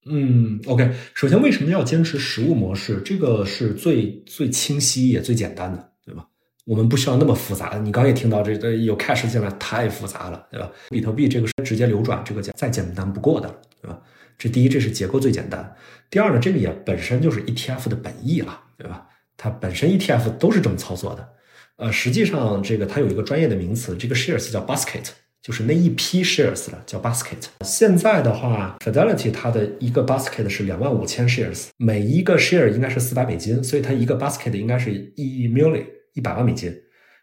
[0.06, 3.00] 嗯，OK，首先为什么要坚持实物模式？
[3.04, 6.26] 这个是最最清晰也最简单的，对吧？
[6.66, 10.70] 我们不需要那么复杂的，你刚也听到这个有 cash 进来太复杂了，对吧？
[10.88, 13.48] 比特币这个是直接流转，这个简再简单不过的，
[13.80, 13.98] 对吧？
[14.36, 15.74] 这第一，这是结构最简单。
[16.10, 19.06] 第二呢，这个也本身就是 ETF 的本意了，对吧？
[19.36, 21.28] 它本身 ETF 都是这么操作的。
[21.76, 25.08] 呃，实际上这个它有一个专业的名词，这个 shares 叫 basket，
[25.44, 27.44] 就是那一批 shares 的叫 basket。
[27.60, 35.84] 现在的话，Fidelity 它的一个 basket 是两万五千 shares，每一个 share 应该是四百美金，所以它一个 basket 应该是一 million。
[36.14, 36.72] 一百万美金，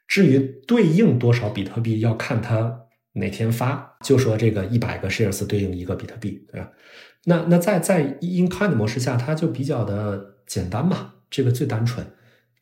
[0.05, 2.77] 至于对应多少比特币，要看它
[3.13, 3.95] 哪天发。
[4.03, 6.69] 就说这个一百个 shares 对应一个比特币，对吧？
[7.23, 12.05] 那那在在 in kind 模式下，它就比较的简单嘛，这个最单纯、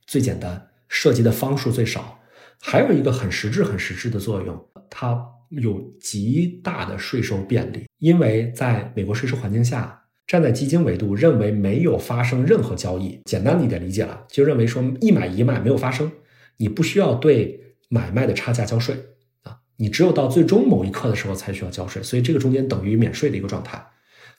[0.06, 2.20] 最简单，涉及的方数最少，
[2.62, 9.96] 还有一个很实质、很实质的作用，它有极大的税收便利，因为在美国税收环境下。
[10.28, 16.12] 站在基金维度，认为没有发生任何交易，简单的一点理解了，就认为说一买一卖没有发生，
[16.58, 18.96] 你不需要对买卖的差价交税
[19.42, 23.84] 啊，你只有到最终某一刻的时候才需要交税，所以这个中间等于免税的一个状态。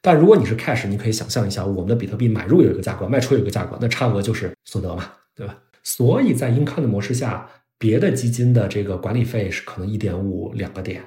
[0.01, 5.59] 但如果你是 cash，你可以想象一下，我们的比特币买入有一个价格，卖出有一个价格，那差额就是所得嘛，对吧？
[5.83, 11.03] 所以在英康的模式下，别的基金的这个管理费是可能一点五两个点，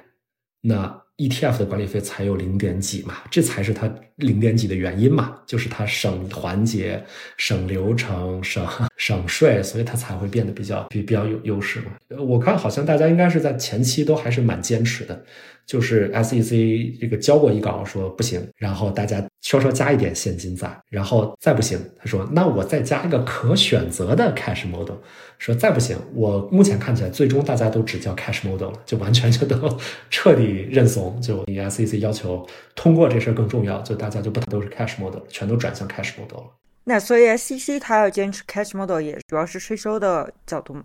[0.60, 7.00] 那 ETF 的管理费才有零点几嘛，这才是它零点几的原因嘛，就是它省环节、
[7.36, 8.66] 省流程、省
[8.98, 11.92] 省税，所以它才会变得比较比比较有优势嘛。
[12.18, 15.24] 我看好像大家应该是在前期都还是蛮坚持的。
[15.66, 24.96] 就是 SEC 这个交过一稿说不行，然后大家稍稍加一点现金在，然后再不行，他说那我再加一个可选择的 cash model，
[25.38, 29.78] 说再不行，我目前看起来最终大家都只叫 cash model 了，就完全就都
[30.10, 36.50] 彻底认怂，就你 SEC 要求通过这事儿更重要，就大家就不都是 cash model，全都转向 cash model 了。
[36.84, 40.84] 那所以 SEC 它要坚持 cash model 也主要是税收的角度嘛？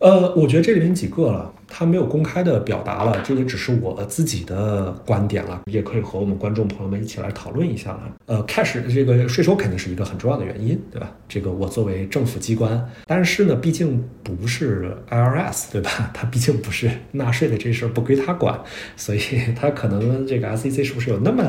[0.00, 8.00] 呃，我觉得这里面几个了，他没有公开的表达了，这个只是我自己的观点了，也可以和我们观众朋友们一起来讨论一下了。
[8.24, 11.12] 呃，cash 这个税收肯定是一个很重要的原因，对吧？
[11.28, 16.10] 这个我作为政府机关，但是呢，毕竟不是 IRS，对吧？
[16.14, 18.58] 他毕竟不是纳税的这事儿不归他管，
[18.96, 19.20] 所以
[19.54, 21.44] 他可能这个 SEC 是不是有那么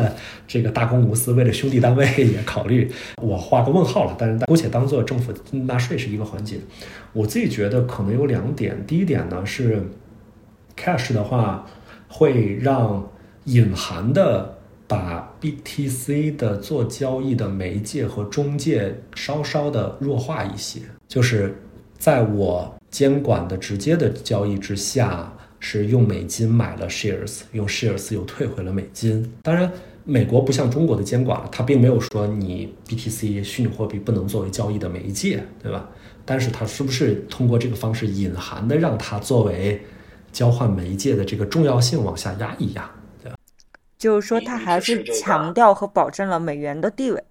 [0.46, 2.92] 这个大公无私，为了兄弟单位 也考虑？
[3.22, 6.58] 我画个问号了，但是姑且当做政府纳税是一个环节。
[7.14, 9.84] 我自己觉得可能有两点，第一点呢是
[10.78, 11.66] ，cash 的话
[12.08, 13.10] 会让
[13.46, 21.56] 隐含的把 BTC 的做交易的媒介和中介稍稍的弱化一些，就是
[21.98, 29.34] 在我监管的直接的交易之下，是用美金买了 shares，用 shares 又退回了美金。
[29.42, 29.72] 当然，
[30.04, 35.90] 美国不像中国的监管，它并没有说你 BTC 虚拟货币不能作为交易的媒介，对吧？
[36.32, 39.82] 但是它是不是通过这个方式隐含的让它作为
[40.32, 42.90] 交换媒介的这个重要性往下压一压？
[43.22, 43.38] 对吧？
[43.98, 47.22] 就是说，它还是强调和保证了美元的地位。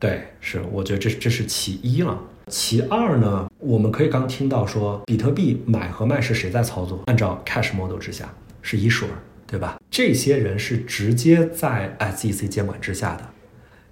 [0.00, 2.20] 对，是，我觉得这这是其一了。
[2.48, 7.04] 其二呢，我们可以刚听到说，比特币买和卖是谁在操作？
[7.06, 9.06] 按照 cash model 之下，是 issuer，
[9.46, 9.78] 对吧？
[9.88, 13.30] 这些人是直接在 SEC 监管之下的。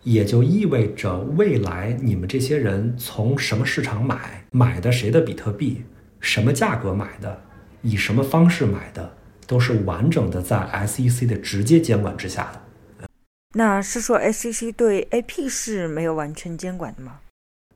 [0.05, 5.83] 也就意味着，未来你们这些人从什么市场买，买的谁的比特币，
[6.19, 7.41] 什么价格买的，
[7.83, 9.15] 以什么方式买的，
[9.47, 13.09] 都是完整的在 SEC 的直接监管之下的。
[13.55, 17.21] 那是说 SEC 对 AP 是没有完全监管的吗？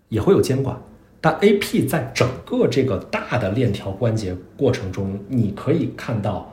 [0.09, 0.77] 也会有监管，
[1.21, 6.53] 但 AP 在整个这个大的链条关节过程中，你可以看到，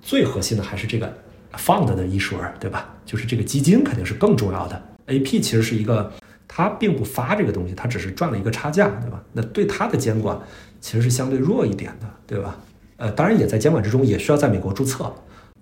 [0.00, 1.16] 最核心的还是这个
[1.52, 2.92] fund 的 issuer，对吧？
[3.04, 4.82] 就是这个基金肯定是更重要的。
[5.06, 6.12] A P 其实是一个，
[6.46, 9.22] 它并不发这个东西，它只是赚了一个差价，对吧？
[9.32, 10.38] 那对它的监管
[10.80, 12.56] 其实是相对弱一点的，对吧？
[12.96, 15.12] 呃，当然也在监管之中，也需要在美国注册，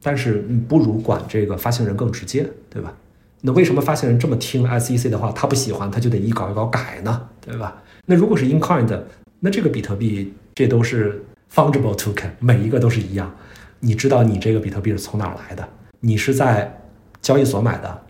[0.03, 2.92] 但是不如管这个发行人更直接，对吧？
[3.40, 5.33] 那为什么发行人这么听 S E C 的话？
[5.33, 7.83] 他不喜欢，他就得一稿一稿改呢，对吧？
[8.05, 9.00] 那如果是 In Kind，
[9.38, 11.24] 那这个比特币这都是
[11.55, 13.35] Fungible Token，每一个都是一样，
[13.79, 15.66] 你知道你这个比特币是从哪来的？
[16.00, 16.79] 你是在
[17.22, 18.03] 交易所买的？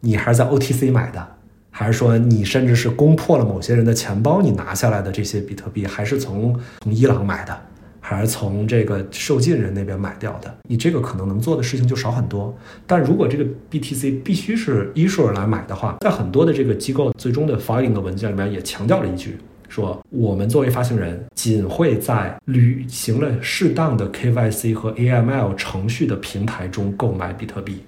[0.00, 1.28] 你还是在 OTC 买的，
[1.70, 7.60] 还是说你甚至是攻破了某些人的钱包，你拿下来的这些比特币，还是从从伊朗买的，
[8.00, 10.54] 还是从这个受禁人那边买掉的？
[10.68, 12.56] 你这个可能能做的事情就少很多。
[12.86, 19.36] 但如果这个 BTC 必须是 issuer 来买的话，在很多的这个机构最终的 filing 的文件里面也强调了一句，
[19.68, 27.82] 说我们作为发行人，仅会在履行了适当的 KYC 和 AML 程序的平台中购买比特币。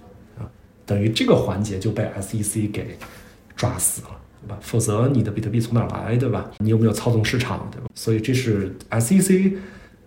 [0.91, 2.99] 等于这个环节就被 SEC 给
[3.55, 4.09] 抓死了，
[4.43, 4.59] 对吧？
[4.61, 6.51] 否则你的比特币从哪来，对吧？
[6.59, 7.87] 你有没有操纵市场，对吧？
[7.95, 9.53] 所以这是 SEC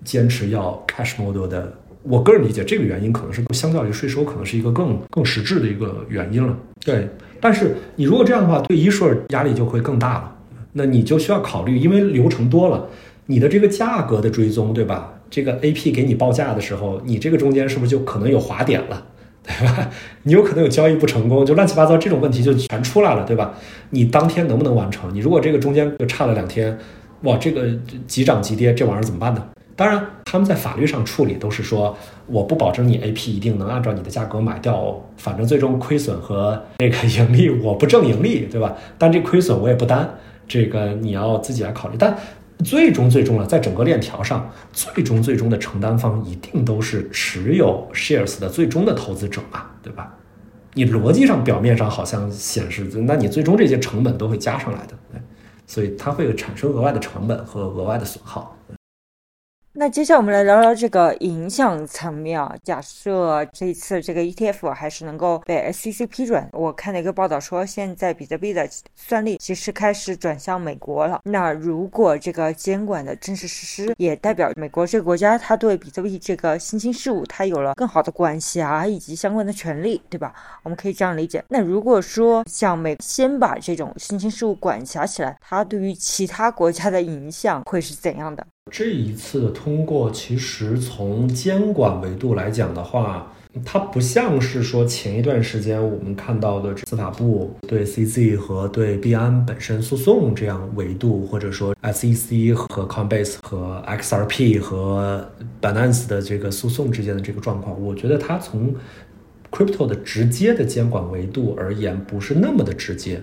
[0.03, 1.73] 坚持要 cash model 的。
[2.01, 6.53] 我个人理解，这个原因可能是相较于税收，可能是一个更更实质的一个原因了。
[6.83, 7.07] 对，
[7.39, 10.35] 但是你如果这样的话，对 issuer 压力就会更大了。
[10.73, 12.89] 那你就需要考虑，因为流程多了，
[13.27, 15.13] 你的这个价格的追踪，对吧？
[15.29, 19.07] 这个 AP 给你报价的时候，你这个中间是不是就可能有滑点了？
[19.43, 19.89] 对吧？
[20.23, 23.53] 你有可能有交易不成功，就乱七八糟这种问题就全出来了，对吧？
[23.89, 25.13] 你当天能不能完成？
[25.13, 26.77] 你如果这个中间就差了两天，
[27.23, 27.67] 哇，这个
[28.07, 29.45] 急涨急跌，这玩意儿怎么办呢？
[29.75, 38.75] 当然，他们在法律上处理都是说，我不保证你 AP 一定能按照你的价格买掉，反正最终亏损和那个盈利我不挣盈利，对吧？
[38.99, 40.07] 但这亏损我也不担，
[40.47, 41.95] 这个你要自己来考虑。
[41.97, 42.15] 但
[42.59, 50.15] 最终，最终了，在整个链条上，最终最终的承担方一定都是持有 shares 的最终的投资者嘛，对吧？
[50.73, 55.21] 你逻辑上表面上好像显示，那你最终这些成本都会加上来的，对，
[55.67, 58.57] 所以它会产生额外的成本和额外的损耗。
[59.75, 62.55] 那接下来我们来聊聊这个影响层面啊。
[62.63, 71.19] 假设这一次这个 ETF 还是能够被 SEC 批准，我看了一个报道说，现在比特币的算力其实开始转向美国了。
[71.23, 80.35] 那如果这个监管的正式实施，也代表美国这个国家它对比特币这个新兴事物，它有了更好的管辖以及相关的权利，对吧？
[80.61, 81.43] 我们可以这样理解。
[81.49, 88.45] 那如果说像美先把这种新兴事物管辖起来，它对于其他国家的影响会是怎样的？
[88.71, 93.31] 这一次的通过，其实从监管维度来讲的话，
[93.63, 105.29] 它不像是说前一段时间我们看到的司法部对 CZ 和对币安本身诉讼这样维度，或者说 SEC 和 Coinbase 和 XRP 和
[105.61, 108.73] Binance 的这个诉讼之间的这个状况，我觉得它从
[109.51, 113.21] crypto 的直接的监管维度而言，不是那么的直接，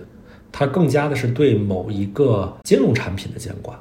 [0.49, 3.77] 它更加的是对某一个金融产品的监管。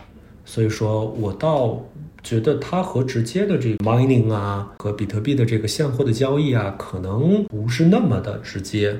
[0.51, 1.81] 所以说我倒
[2.25, 8.97] 觉得它和直接的这个 mining 啊，和比特币的这个现货的交易啊，可能不是那么的直接，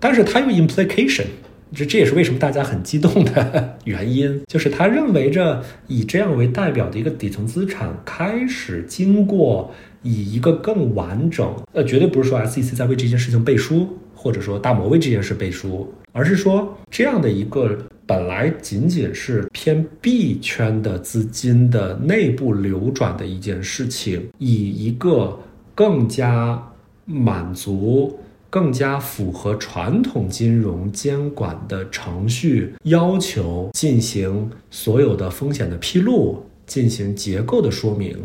[0.00, 1.26] 但是它有 implication，
[1.74, 9.70] 这这也是为什么大家很激动的原因，就是他认为着以这样为代表的一个底层资产开始经过
[10.02, 13.86] 以一个更完整，呃，绝对不是说 SEC 在为这件事情背书。
[14.16, 25.36] 或者说大摩为这件事背书，而是说这样的一个本来仅仅是偏币圈的资金的内部流转的一件事情，以一个
[25.74, 26.70] 更加
[27.04, 28.16] 满足、
[28.48, 38.16] 更加符合传统金融监管的程序要求进行所有的风险的披露，进行结构的说明，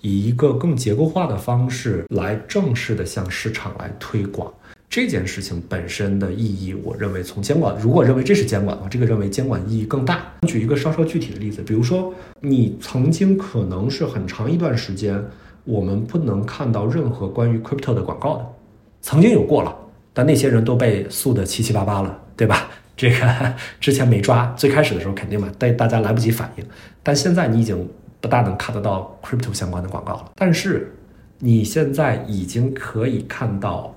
[0.00, 4.52] 以一个更结构化的方式来正式的向市场来推广。
[4.96, 10.24] 这件事情本身的意义，我认为从监管，如果认为这是监管的话，这个认为监管意义更大。
[10.48, 15.22] 举一个稍稍具体的例子，比如说你曾经可能是很长一段时间，
[15.64, 18.46] 我们不能看到任何关于 crypto 的广告的，
[19.02, 19.76] 曾经有过了，
[20.14, 22.70] 但那些人都被诉得七七八八了，对吧？
[22.96, 26.64] 这个之前没抓，最开始的时候肯定嘛，但大家来不及反应。
[27.02, 27.86] 但现在你已经
[28.22, 30.90] 不大能看得到 crypto 相关的广告了，但是
[31.38, 33.92] 你现在已经可以看到。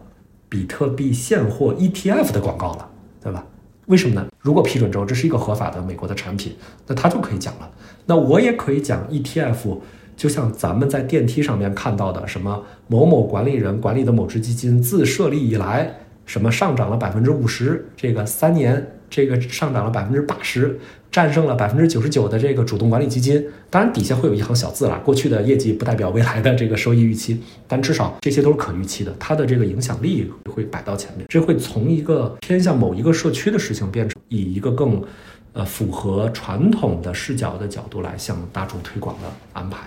[0.50, 2.90] 比特币现货 ETF 的广告了，
[3.24, 3.46] 对吧？
[3.86, 4.28] 为什么呢？
[4.40, 6.56] 如果批准之后，这是一个合法的美国的产品，
[6.88, 7.72] 那它就可以讲了。
[8.06, 9.78] 那我也可以讲 ETF，
[10.18, 15.96] 就像咱们在电梯上面看到的，什么某某管理人管理的某只基金自设立以来，
[16.26, 18.96] 什么上涨了百分之五十，这个三年。
[19.12, 20.80] 这个上涨了百分之八十，
[21.12, 23.46] 战胜了百分之九十九的这个主动管理基金。
[23.70, 29.16] 当然底下会有一行小字了，过去的业绩不代表未来的这个收益预期，但至少这些都是可预期的。
[29.20, 35.02] 它的这个影响力会摆到前面，这会从一个偏向某一个社区的事情，变成以一个更，
[35.54, 39.80] 呃符合传统的视角的角度来向大众推广的安排。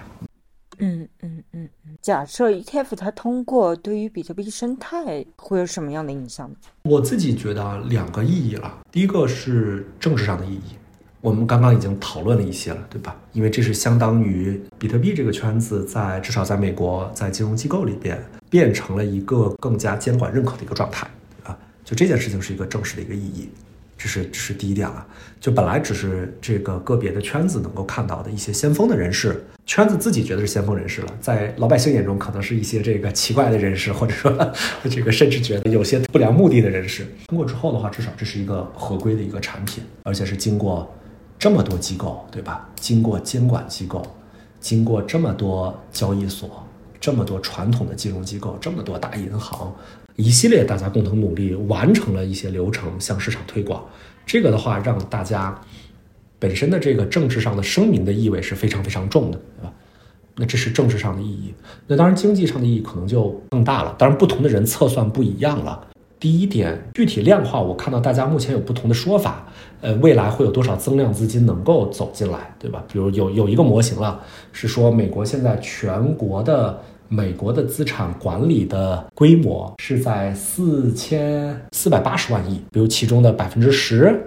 [0.78, 6.56] 嗯嗯嗯嗯，假设 ETF 它通过，对于比特币生态会有什么样的影响呢？
[6.82, 10.74] 我自己觉得两个意义了，第一个是政治上的意义，
[11.22, 13.16] 我们刚刚已经讨论了一些了，对吧？
[13.32, 18.20] 因为这是相当于比特币这个圈子在至少在美国在金融机构里边
[18.50, 21.06] 变成了一个更加监管认可的一个状态
[21.44, 23.48] 啊，就这件事情是一个正式的一个意义。
[23.96, 25.06] 这是这是第一点了，
[25.40, 34.36] 就本来只是这个个别的圈子能够看到的一些先锋的人士，圈子自己觉得是先锋人士了，在老百姓眼中可能是一些这个奇怪的人士，或者说
[34.90, 37.06] 这个甚至觉得有些不良目的的人士。
[37.28, 40.92] 通过之后的话，至少这是一个合规的一个产品，而且是经过
[41.42, 42.70] 这么多机构，对吧？
[42.76, 44.00] 经过监管机构，
[44.60, 46.64] 经过这么多交易所，
[47.00, 49.74] 这么多传统的金融机构，这么多大银行。
[50.14, 53.84] 一系列大家共同努力完成了一些流程，向市场推广。
[54.24, 55.60] 这个的话，让大家
[56.38, 59.72] 本身的这个政治上的声明的意味是非常非常重的，对吧？
[60.36, 61.52] 那这是政治上的意义。
[61.88, 63.96] 那当然，经济上的意义可能就更大了。
[63.98, 65.88] 当然，不同的人测算不一样了。
[66.22, 69.44] 第一点，具体量化，我看到大家目前有不同的说法。
[69.80, 72.84] 呃，未来会有多少增量资金能够走进来，对吧？
[72.92, 74.20] 比如有有一个模型了，
[74.52, 76.78] 是说美国现在全国的。
[77.08, 84.18] 美国的资产管理的规模是在四千四百八十万亿，比如其中的百分之十，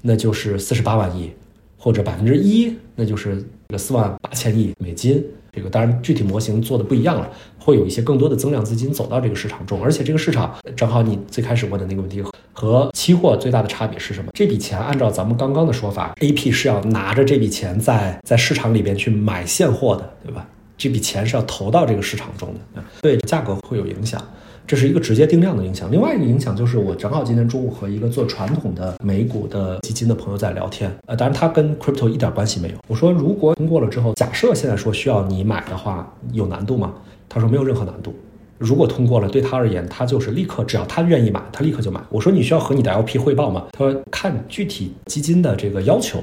[0.00, 1.30] 那就是四十八万亿，
[1.76, 3.44] 或者百分之一，那就是
[3.76, 5.22] 四万八千亿美金。
[5.52, 7.28] 这个当然具体模型做的不一样了，
[7.60, 14.30] 会有一些更多的增量资金走到这个市场中，而且这个市场正好你最开始问的那个问题和期货最大的差别是什么？
[14.34, 20.46] 这笔钱按照咱们刚刚的说法，A P 是要拿着这笔钱在在市场里边去买现货的，对吧？
[20.76, 24.20] 这笔钱是要投到这个市场中的，对价格会有影响。
[24.66, 25.90] 这是一个直接定量的影响。
[25.90, 32.74] 另外一个影响就是，我正好今天中午和一个做传统的美股的基金的朋友在聊天，呃，当然他跟 crypto 一点关系没有。
[32.86, 36.94] 我说，如果通过了之后，假设现在说需要你买的话，有难度吗？
[37.30, 38.14] 他说没有任何难度。
[38.58, 41.98] 如果通过了，对他而言，他就是立刻，只要他愿意买，他立刻就买。
[42.10, 43.64] 我说你需要和你的 LP 汇报吗？
[43.72, 46.22] 他说看具体基金的这个要求。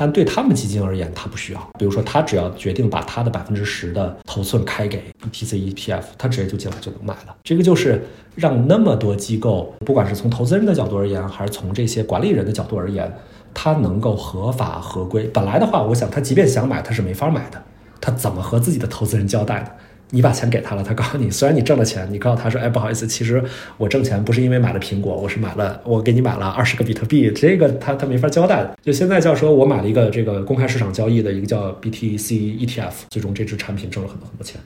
[0.00, 1.70] 但对他们基金而言，他不需要。
[1.76, 7.34] 比如说，他只要决定把他的百分之十的头寸开给 BTC ETF，他直接就进来就能买了。
[7.42, 8.00] 这个就是
[8.36, 13.12] 让那么多机构，不管是从投资人的角度而言，还是从这些管理人的角度而言，
[13.52, 15.24] 他能够合法合规。
[15.34, 17.60] 本来的话，我想他即便想买，他是没法买的。
[18.00, 19.72] 他怎么和自己的投资人交代的？
[20.10, 23.42] 你把钱给他了，他告诉你，虽然你挣了钱，你告诉他说，哎，不好意思，其实
[23.76, 28.66] 我挣钱不是因为买了苹果，我是买了，我给你买了二十个比特币，这个他他没法交代。
[28.82, 34.60] 就现在叫说我买了一个这个公开市场交易的一个叫 BTC ETF，最终这支产品挣了很多很多钱，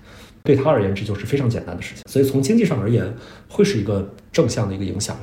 [0.44, 3.12] 对他而言这就是非常简单的事情，所以从经济上而言
[3.48, 5.16] 会是一个正向的一个影响。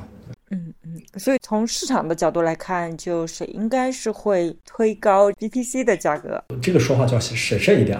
[1.16, 6.42] 所以从市场的角度来看，就谁应该是会推高 BTC 的价格。
[6.60, 7.98] 这个说话就要审慎一点。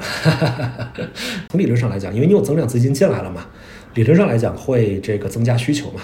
[1.51, 3.47] 从理论上来讲，因为你有增量资金进来了嘛，
[3.95, 6.01] 理论上来讲会这个增加需求嘛。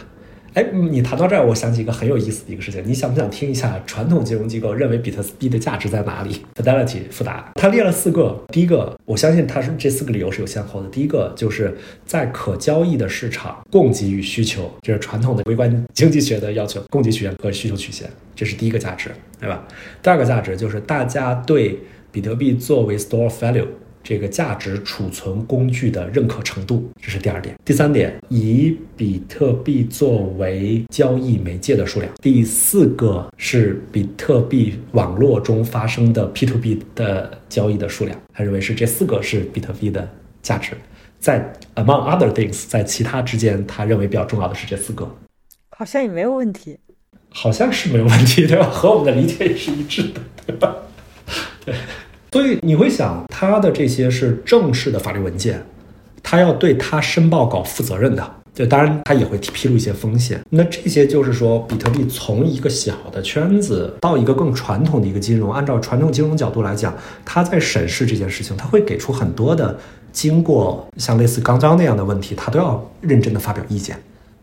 [0.56, 2.82] 哎，你谈到这儿，我想起一个很有意思的一个事情。
[2.86, 8.42] 你想不想听一下传统金融机构认为比特币的价值在哪里？Fidelity 富达，他列了四个。
[8.50, 10.88] 第一个，我相信他是这四个理由是有先后的。
[10.88, 11.76] 第一个就是
[12.06, 19.62] 在可交易的市场，供给与需求，这是传统的微观经济学的要求，供给曲线和需求曲线，这是第一个价值，对吧？
[20.02, 21.78] 第二个价值就是大家对
[22.10, 23.66] 比特币作为 store value。
[24.08, 27.56] 这个价值储存工具的认可程度，这是第二点。
[27.64, 32.12] 第三点，以比特币作为交易媒介的数量。
[32.22, 38.16] 第四个是比特币网络中发生的 P to B 的交易的数量。
[38.32, 40.08] 他认为是这四个是比特币的
[40.40, 40.74] 价值。
[41.18, 45.12] 在 among other things，在其他之间，他认为比较重要的是这四个。
[45.70, 46.78] 好像也没有问题。
[47.30, 48.70] 好像是没有问题，对吧？
[48.70, 50.76] 和我们的理解也是一致的，对吧？
[51.64, 51.74] 对。
[52.32, 55.64] 所以你会想，他的这些是正式的法律文件，
[56.22, 58.32] 他要对他申报稿负责任的。
[58.52, 60.40] 就当然他也会披露一些风险。
[60.48, 69.78] 那这些就是说，比特币从一个小的圈子到一个更传统的一个金融，按照传统金融角度来讲，他在审视这件事情，他会给出很多的
[70.10, 73.94] 经过像类似刚刚那样的问题，他都要认真的发表意见，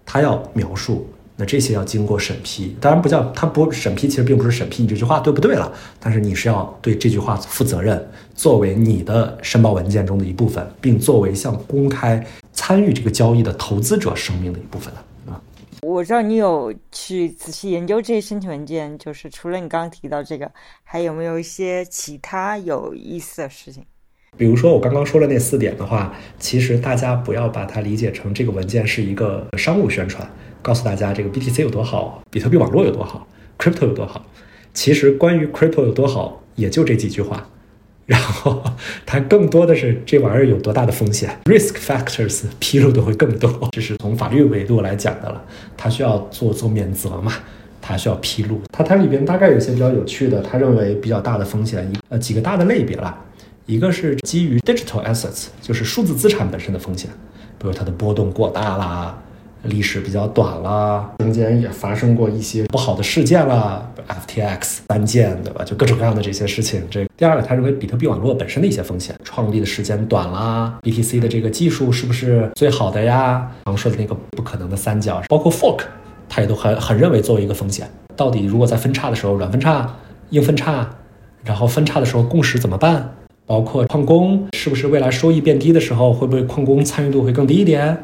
[0.06, 1.08] 他要描述。
[1.36, 15.42] 那这些要经过审批，当然不叫他不审批，其实并不是审批你这句话对不对了，但是你是要对这句话负责任，作为你的申报文件中的一部分，并作为向公开参与这个交易的投资者声明的一部分的啊。
[15.82, 20.52] 我知道你有去仔细研究这些申请文件，就是除了你刚刚提到这个，
[20.84, 23.84] 还有没有一些其他有意思的事情？
[24.38, 30.28] 比如说我刚刚说的那四点的话，其实大家不要把它理解成这个文件是一个商务宣传。
[30.64, 33.28] 告诉大家这个 BTC 有多好，比特币网络有多好
[33.60, 34.26] ，Crypto 有多好。
[34.74, 37.48] 其实关于 Crypto 有多好，也就这几句话。
[38.06, 38.62] 然后
[39.06, 43.50] 它更多的是这玩意儿有多大的风险，risk factors 披露的会更多。
[43.72, 45.42] 这是从法律维度来讲的了。
[45.78, 47.32] 它需要做做免责嘛，
[47.82, 48.60] 它需要披露。
[48.72, 53.18] 它它里边大概有些比较有趣的，他认为比较大的风险，呃几个大的类别啦。
[53.66, 57.10] 一个是基于 digital assets，就是数字资产本身的风险，
[57.58, 59.18] 比如它的波动过大啦。
[59.64, 65.64] 历史比较短了，中间也发生过一些不好的事件了，FTX 三件，对吧？
[65.64, 66.82] 就各种各样的这些事情。
[66.90, 73.50] 这第二个，他认为比特币网络本身的一些风险，创立的时间短啦，BTC 的这个技术是不是最好的呀？
[73.66, 75.82] 常说的那个不可能的三角，包括 fork，
[76.28, 77.90] 他也都很很认为作为一个风险。
[78.16, 79.96] 到底如果在分叉的时候，软分叉、
[80.32, 80.90] 硬分叉，
[81.44, 83.16] 然后分叉的时候共识怎么办？
[83.46, 87.98] 包括矿工是不是未来收益变低的时候，会不会矿工参与度会更低一点？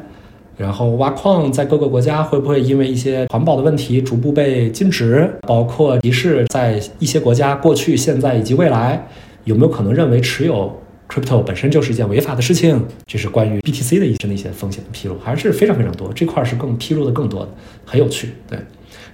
[0.60, 5.26] 然后挖矿在各个国家会不会因为一些环保的问题逐步被禁止？
[5.48, 9.08] 包括提示在一些国家过去、现在以及未来
[9.44, 10.70] 有没有可能认为持有
[11.08, 12.78] crypto 本身就是一件违法的事情？
[13.06, 16.12] 这是关于 BTC 的一些那些风险的披露，还是非常非常多。
[16.12, 17.48] 这块是更披露的更多的，
[17.86, 18.34] 很有趣。
[18.46, 18.58] 对，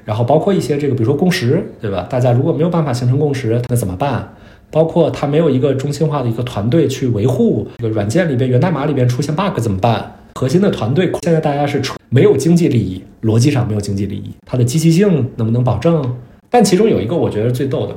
[0.04, 2.08] 然后包括一些这个，比如说共识，对吧？
[2.10, 4.34] 大家如果没有办法形成共识，那怎么办？
[4.72, 10.12] 包括它没有一个中心化的一个团队去维护这个软件里边源代码里边出现 bug 怎么办？
[10.36, 11.80] 核心的团队现在大家是
[12.10, 16.14] 没有经济利益，逻辑上没有经济利益，它的积极性能不能保证？
[16.50, 17.96] 但其中有一个我觉得最逗的，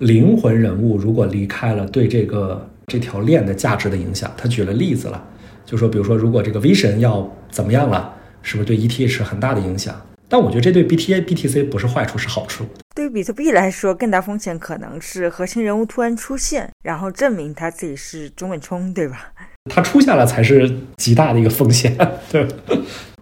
[0.00, 5.24] 灵魂人物如果离开了，对这个这条链的价值的影响，他举了例子了，
[5.64, 9.98] 就说比如说如果这个 V 神要怎么样了，是不是对 ETH 很大的影响？
[10.28, 12.66] 但我觉得这对 BTA、BTC 不是坏处，是好处。
[12.94, 19.32] 对于比特币来说，更大风险可能是核心人物突然出现，然后证明他自己是中本聪，对吧？
[19.68, 21.96] 它出现了才是极大的一个风险，
[22.30, 22.46] 对。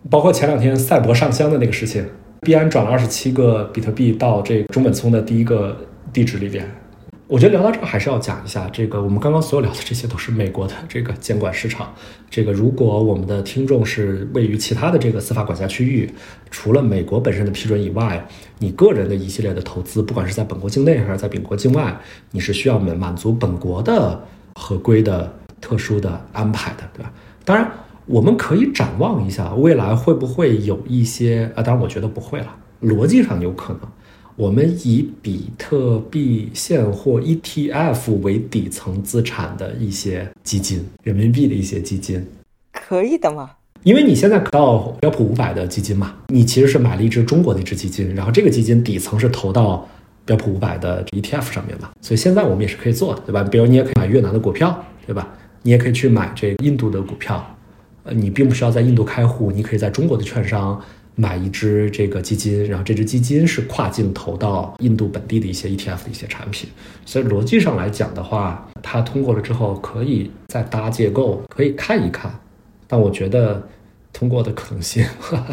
[0.08, 2.04] 包括前两天赛博上香的那个事情，
[2.42, 5.76] 币安转了二十七个比特币到这个中本聪的第一个
[6.12, 6.64] 地址里边。
[7.28, 11.92] 我觉得聊到这儿还是要讲一下，这个我们刚刚所有聊的这些都是美国的这个监管市场。
[12.30, 16.08] 这个如果我们的听众是位于其他的这个司法管辖区域，
[16.52, 18.24] 除了美国本身的批准以外，
[18.60, 21.98] 你个人的一系列的投资，不管是在本国境内还是在本国境外，
[22.30, 24.24] 你是需要满满足本国的
[24.54, 25.34] 合规的
[25.66, 27.12] 特殊的安排的，对吧？
[27.44, 27.68] 当然，
[28.06, 31.62] 我们可以展望一下未来会不会有一些啊？
[31.62, 33.80] 当然，我觉得不会了，逻辑上有可能。
[34.36, 42.24] 我们以比特币现货 ETF 为底层资产的一些基金，人民币的一些基金，
[42.70, 43.50] 可以的嘛？
[43.82, 49.88] 因为你现在到标普五百的基金嘛，你其实是买了一只中国的一只基金，然后这个基金底层是投到
[50.24, 53.42] 标普五百的 ETF 上面嘛，所以现在我们也是可以做的，对吧？
[53.42, 55.28] 比如你也可以买越南的股票，对吧？
[55.66, 57.44] 你也可以去买这印度的股票，
[58.04, 60.80] 呃，你并不需要在印度开户，你可以在中国的券商。
[61.18, 66.68] 买一只这个基金，然后这只基金是跨境投到印度本地的一些 ETF 的一些产品，
[67.06, 72.30] 所以逻辑上来讲的话，它通过了之后可以再搭结构，可以看一看。
[72.86, 73.66] 但我觉得
[74.12, 75.06] 通过的可能性，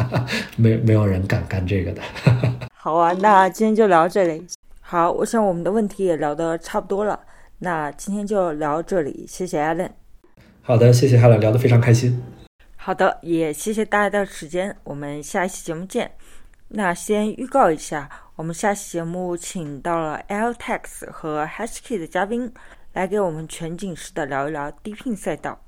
[0.58, 2.02] 没没有人敢干这个的。
[2.76, 4.46] 好啊，那今天就聊到这里。
[4.82, 7.18] 好，我想我们的问题也聊得差不多了，
[7.60, 10.03] 那今天就聊这里，谢谢 Allen。
[10.66, 12.18] 好的，谢谢哈了聊得非常开心。
[12.74, 16.10] 好的，也谢谢大家的时间，我们下一期节目见。
[16.68, 22.50] 那先预告一下，我们下期节目请到了 LTX 和 HashKey 的嘉宾，
[22.94, 25.60] 来给我们全景式的聊一聊低聘赛道。